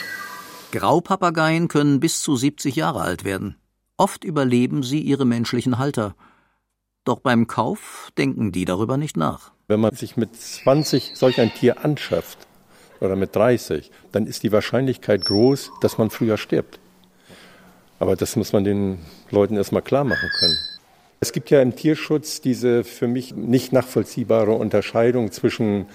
Graupapageien 0.73 1.69
können 1.69 2.01
bis 2.01 2.23
zu 2.23 2.37
70 2.37 2.77
Jahre 2.77 3.03
alt 3.03 3.25
werden. 3.25 3.57
Oft 3.97 4.25
überleben 4.25 4.83
sie 4.83 5.01
ihre 5.01 5.25
menschlichen 5.25 5.79
Halter. 5.79 6.17
Doch 7.05 7.21
beim 7.21 7.47
Kauf 7.47 8.11
denken 8.19 8.51
die 8.51 8.65
darüber 8.65 8.97
nicht 8.97 9.17
nach. 9.17 9.53
Wenn 9.69 9.81
man 9.81 9.95
sich 9.95 10.17
mit 10.17 10.35
20 10.35 11.13
solch 11.15 11.41
ein 11.41 11.53
Tier 11.55 11.85
anschafft 11.85 12.39
oder 13.01 13.15
mit 13.15 13.37
30, 13.37 13.91
dann 14.11 14.27
ist 14.27 14.43
die 14.43 14.53
Wahrscheinlichkeit 14.53 15.25
groß, 15.25 15.71
dass 15.81 15.99
man 15.99 16.11
früher 16.11 16.39
stirbt. 16.39 16.81
Aber 18.05 18.17
das 18.17 18.37
muss 18.37 18.53
man 18.53 18.65
den 18.65 18.99
Leuten 19.31 19.57
erstmal 19.57 19.81
klar 19.81 20.05
machen 20.05 20.29
können. 20.39 20.59
Es 21.21 21.33
gibt 21.33 21.49
ja 21.49 21.63
im 21.63 21.75
Tierschutz 21.75 22.43
diese 22.43 22.85
für 22.85 23.09
mich 23.09 23.35
nicht 23.35 23.73
nachvollziehbare 23.73 24.53
Unterscheidung 24.53 25.33
zwischen 25.33 25.87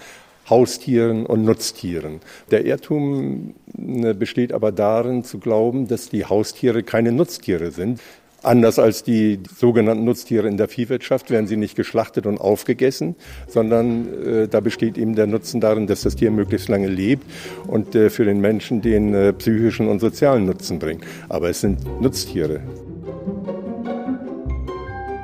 Haustieren 0.48 1.24
und 1.24 1.44
Nutztieren. 1.44 2.18
Der 2.50 2.66
Irrtum 2.66 3.54
äh, 3.78 4.12
besteht 4.12 4.52
aber 4.52 4.72
darin 4.72 5.22
zu 5.22 5.38
glauben, 5.38 5.86
dass 5.86 6.08
die 6.08 6.24
Haustiere 6.24 6.82
keine 6.82 7.12
Nutztiere 7.12 7.70
sind. 7.70 8.00
Anders 8.42 8.78
als 8.78 9.02
die 9.02 9.40
sogenannten 9.58 10.04
Nutztiere 10.04 10.48
in 10.48 10.56
der 10.56 10.68
Viehwirtschaft 10.68 11.30
werden 11.30 11.46
sie 11.46 11.56
nicht 11.56 11.76
geschlachtet 11.76 12.26
und 12.26 12.40
aufgegessen, 12.40 13.16
sondern 13.46 14.24
äh, 14.24 14.48
da 14.48 14.60
besteht 14.60 14.96
eben 14.96 15.14
der 15.14 15.26
Nutzen 15.26 15.60
darin, 15.60 15.86
dass 15.86 16.02
das 16.02 16.16
Tier 16.16 16.30
möglichst 16.30 16.68
lange 16.68 16.88
lebt 16.88 17.24
und 17.66 17.94
äh, 17.94 18.08
für 18.08 18.24
den 18.24 18.40
Menschen 18.40 18.80
den 18.80 19.12
äh, 19.12 19.32
psychischen 19.34 19.88
und 19.88 20.00
sozialen 20.00 20.46
Nutzen 20.46 20.78
bringt. 20.78 21.04
Aber 21.28 21.50
es 21.50 21.60
sind 21.60 21.84
Nutztiere. 22.00 22.60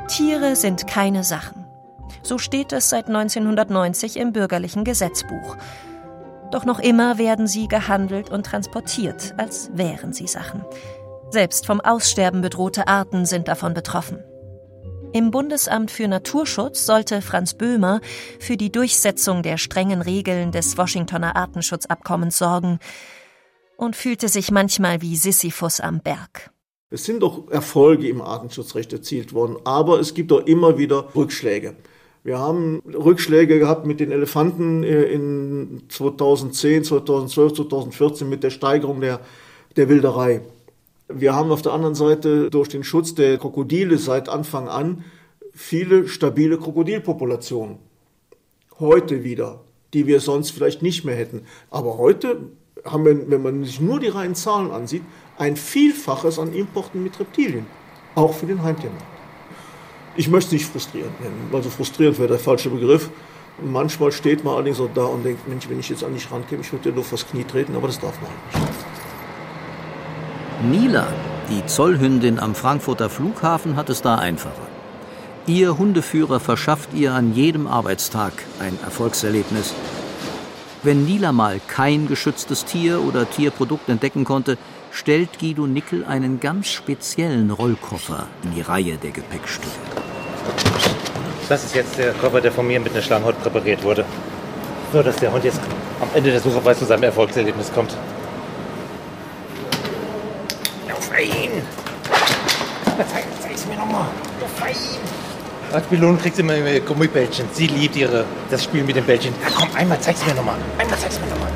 Tiere 0.09 0.55
sind 0.55 0.87
keine 0.87 1.24
Sachen. 1.24 1.64
So 2.22 2.38
steht 2.38 2.72
es 2.72 2.90
seit 2.90 3.07
1990 3.07 4.18
im 4.18 4.33
bürgerlichen 4.33 4.85
Gesetzbuch. 4.85 5.57
Doch 6.50 6.64
noch 6.64 6.79
immer 6.79 7.18
werden 7.18 7.46
sie 7.46 7.66
gehandelt 7.66 8.31
und 8.31 8.46
transportiert, 8.46 9.35
als 9.37 9.70
wären 9.74 10.12
sie 10.12 10.26
Sachen. 10.26 10.64
Selbst 11.30 11.66
vom 11.66 11.80
Aussterben 11.80 12.40
bedrohte 12.40 12.86
Arten 12.86 13.26
sind 13.26 13.48
davon 13.48 13.74
betroffen. 13.74 14.22
Im 15.12 15.30
Bundesamt 15.30 15.90
für 15.90 16.06
Naturschutz 16.06 16.86
sollte 16.86 17.20
Franz 17.20 17.54
Böhmer 17.54 18.00
für 18.38 18.56
die 18.56 18.70
Durchsetzung 18.70 19.42
der 19.42 19.56
strengen 19.56 20.02
Regeln 20.02 20.52
des 20.52 20.78
Washingtoner 20.78 21.36
Artenschutzabkommens 21.36 22.38
sorgen 22.38 22.78
und 23.76 23.96
fühlte 23.96 24.28
sich 24.28 24.50
manchmal 24.50 25.02
wie 25.02 25.16
Sisyphus 25.16 25.80
am 25.80 26.00
Berg. 26.00 26.50
Es 26.90 27.04
sind 27.04 27.20
doch 27.20 27.50
Erfolge 27.50 28.08
im 28.08 28.20
Artenschutzrecht 28.20 28.92
erzielt 28.92 29.32
worden, 29.32 29.56
aber 29.64 29.98
es 29.98 30.14
gibt 30.14 30.30
auch 30.32 30.46
immer 30.46 30.78
wieder 30.78 31.08
Rückschläge. 31.16 31.74
Wir 32.22 32.38
haben 32.38 32.82
Rückschläge 32.86 33.58
gehabt 33.58 33.86
mit 33.86 34.00
den 34.00 34.12
Elefanten 34.12 34.84
äh, 34.84 35.04
in 35.04 35.84
2010, 35.88 36.84
2012, 36.84 37.54
2014 37.54 38.28
mit 38.28 38.44
der 38.44 38.50
Steigerung 38.50 39.00
der, 39.00 39.20
der 39.76 39.88
Wilderei. 39.88 40.42
Wir 41.09 41.37
haben 41.37 41.53
auf 41.53 41.62
der 41.62 41.73
anderen 41.73 41.95
Seite 41.95 42.51
durch 42.51 42.69
den 42.69 42.83
Schutz 42.83 43.14
der 43.14 43.38
Krokodile 43.38 43.97
seit 43.97 44.29
Anfang 44.29 44.69
an 44.69 45.05
viele 45.53 46.09
stabile 46.09 46.59
Krokodilpopulationen. 46.59 47.79
Heute 48.81 49.23
wieder, 49.23 49.61
die 49.95 50.07
wir 50.09 50.21
sonst 50.21 50.51
vielleicht 50.51 50.83
nicht 50.83 51.05
mehr 51.05 51.14
hätten. 51.14 51.42
Aber 51.71 51.97
heute 51.97 52.51
haben 52.85 53.05
wir, 53.05 53.31
wenn 53.31 53.42
man 53.42 53.64
sich 53.64 53.81
nur 53.81 54.01
die 54.01 54.09
reinen 54.09 54.35
Zahlen 54.35 54.73
ansieht, 54.73 55.03
ein 55.38 55.57
Vielfaches 55.57 56.40
an 56.40 56.53
Importen 56.53 57.05
mit 57.05 57.19
Reptilien. 57.21 57.66
Auch 58.16 58.35
für 58.35 58.47
den 58.47 58.62
Heimtiermarkt. 58.62 59.05
Ich 60.16 60.29
möchte 60.29 60.49
es 60.49 60.53
nicht 60.62 60.66
frustrierend 60.66 61.21
nennen, 61.21 61.51
also 61.53 61.71
frustrierend 61.71 62.19
wäre 62.19 62.31
der 62.31 62.38
falsche 62.38 62.71
Begriff. 62.71 63.11
Manchmal 63.62 64.11
steht 64.12 64.45
man 64.45 64.55
allerdings 64.55 64.81
auch 64.81 64.90
da 64.92 65.05
und 65.05 65.25
denkt, 65.25 65.47
Mensch, 65.47 65.69
wenn 65.69 65.79
ich 65.79 65.88
jetzt 65.88 66.03
an 66.03 66.14
dich 66.14 66.31
rankomme, 66.31 66.62
ich 66.62 66.73
würde 66.73 66.90
dir 66.90 66.95
nur 66.95 67.05
vors 67.05 67.27
Knie 67.29 67.45
treten, 67.45 67.77
aber 67.77 67.87
das 67.87 68.01
darf 68.01 68.21
man 68.21 68.31
halt 68.31 68.71
nicht. 68.71 68.86
Nila, 70.62 71.07
die 71.51 71.66
Zollhündin 71.66 72.40
am 72.40 72.55
Frankfurter 72.55 73.11
Flughafen, 73.11 73.77
hat 73.77 73.90
es 73.90 74.01
da 74.01 74.14
einfacher. 74.14 74.66
Ihr 75.47 75.77
Hundeführer 75.77 76.40
verschafft 76.40 76.95
ihr 76.95 77.12
an 77.12 77.35
jedem 77.35 77.66
Arbeitstag 77.66 78.33
ein 78.59 78.79
Erfolgserlebnis. 78.83 79.75
Wenn 80.83 81.05
Nila 81.05 81.33
mal 81.33 81.61
kein 81.69 82.09
geschütztes 82.09 82.64
Tier 82.64 83.03
oder 83.03 83.29
Tierprodukt 83.29 83.90
entdecken 83.90 84.25
konnte, 84.25 84.57
stellt 84.90 85.38
Guido 85.38 85.66
Nickel 85.66 86.07
einen 86.07 86.40
ganz 86.40 86.69
speziellen 86.69 87.51
Rollkoffer 87.51 88.27
in 88.42 88.55
die 88.55 88.62
Reihe 88.62 88.97
der 88.97 89.11
Gepäckstücke. 89.11 89.69
Das 91.51 91.64
ist 91.64 91.75
jetzt 91.75 91.99
der 91.99 92.12
Koffer, 92.14 92.40
der 92.40 92.51
von 92.51 92.66
mir 92.66 92.81
mit 92.81 92.92
einer 92.92 93.03
Schlangenhaut 93.03 93.38
präpariert 93.42 93.83
wurde. 93.85 94.07
So, 94.90 95.03
dass 95.03 95.16
der 95.16 95.31
Hund 95.31 95.45
jetzt 95.45 95.61
am 96.01 96.09
Ende 96.14 96.31
der 96.31 96.40
Suche 96.40 96.62
zu 96.75 96.87
seinem 96.87 97.03
Erfolgserlebnis 97.03 97.71
kommt. 97.75 97.95
Zeig, 101.16 103.24
zeig's 103.40 103.66
mir 103.66 103.76
nochmal. 103.76 104.07
Ihn! 104.59 104.98
Als 105.72 105.87
Belohnung 105.87 106.18
kriegt 106.18 106.37
sie 106.37 106.42
immer 106.42 106.55
Gummibällchen. 106.81 107.48
Sie 107.52 107.66
liebt 107.66 107.96
ihre, 107.96 108.26
das 108.50 108.64
Spiel 108.64 108.85
mit 108.85 108.96
den 108.96 109.05
Bällchen. 109.05 109.33
Ja, 109.42 109.48
komm, 109.55 109.68
einmal 109.74 109.98
zeig's 109.98 110.26
mir 110.26 110.35
nochmal. 110.35 110.57
Einmal 110.79 110.98
zeig's 110.98 111.18
mir 111.20 111.29
nochmal. 111.29 111.50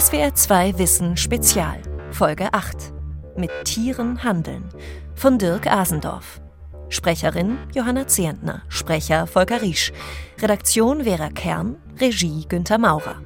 SWR 0.00 0.34
2 0.34 0.78
Wissen 0.78 1.18
Spezial, 1.18 1.82
Folge 2.12 2.48
8. 2.52 2.94
Mit 3.36 3.50
Tieren 3.64 4.24
handeln. 4.24 4.70
Von 5.14 5.38
Dirk 5.38 5.66
Asendorf. 5.66 6.40
Sprecherin 6.88 7.58
Johanna 7.74 8.06
Zehntner, 8.06 8.62
Sprecher 8.68 9.26
Volker 9.26 9.60
Riesch, 9.60 9.92
Redaktion 10.40 11.04
Vera 11.04 11.28
Kern, 11.28 11.76
Regie 12.00 12.46
Günter 12.48 12.78
Maurer. 12.78 13.16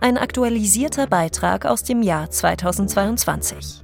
Ein 0.00 0.18
aktualisierter 0.18 1.06
Beitrag 1.06 1.66
aus 1.66 1.82
dem 1.82 2.02
Jahr 2.02 2.30
2022. 2.30 3.82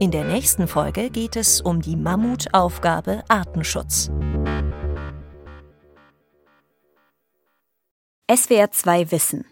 In 0.00 0.10
der 0.10 0.24
nächsten 0.24 0.68
Folge 0.68 1.10
geht 1.10 1.36
es 1.36 1.60
um 1.60 1.80
die 1.82 1.96
Mammutaufgabe 1.96 3.24
Artenschutz. 3.28 4.10
SWR 8.30 8.70
2 8.70 9.10
Wissen. 9.10 9.44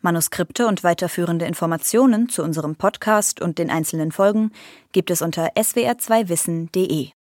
Manuskripte 0.00 0.66
und 0.66 0.84
weiterführende 0.84 1.46
Informationen 1.46 2.28
zu 2.28 2.42
unserem 2.42 2.76
Podcast 2.76 3.40
und 3.40 3.58
den 3.58 3.70
einzelnen 3.70 4.12
Folgen 4.12 4.52
gibt 4.92 5.10
es 5.10 5.22
unter 5.22 5.48
swr2wissen.de. 5.56 7.10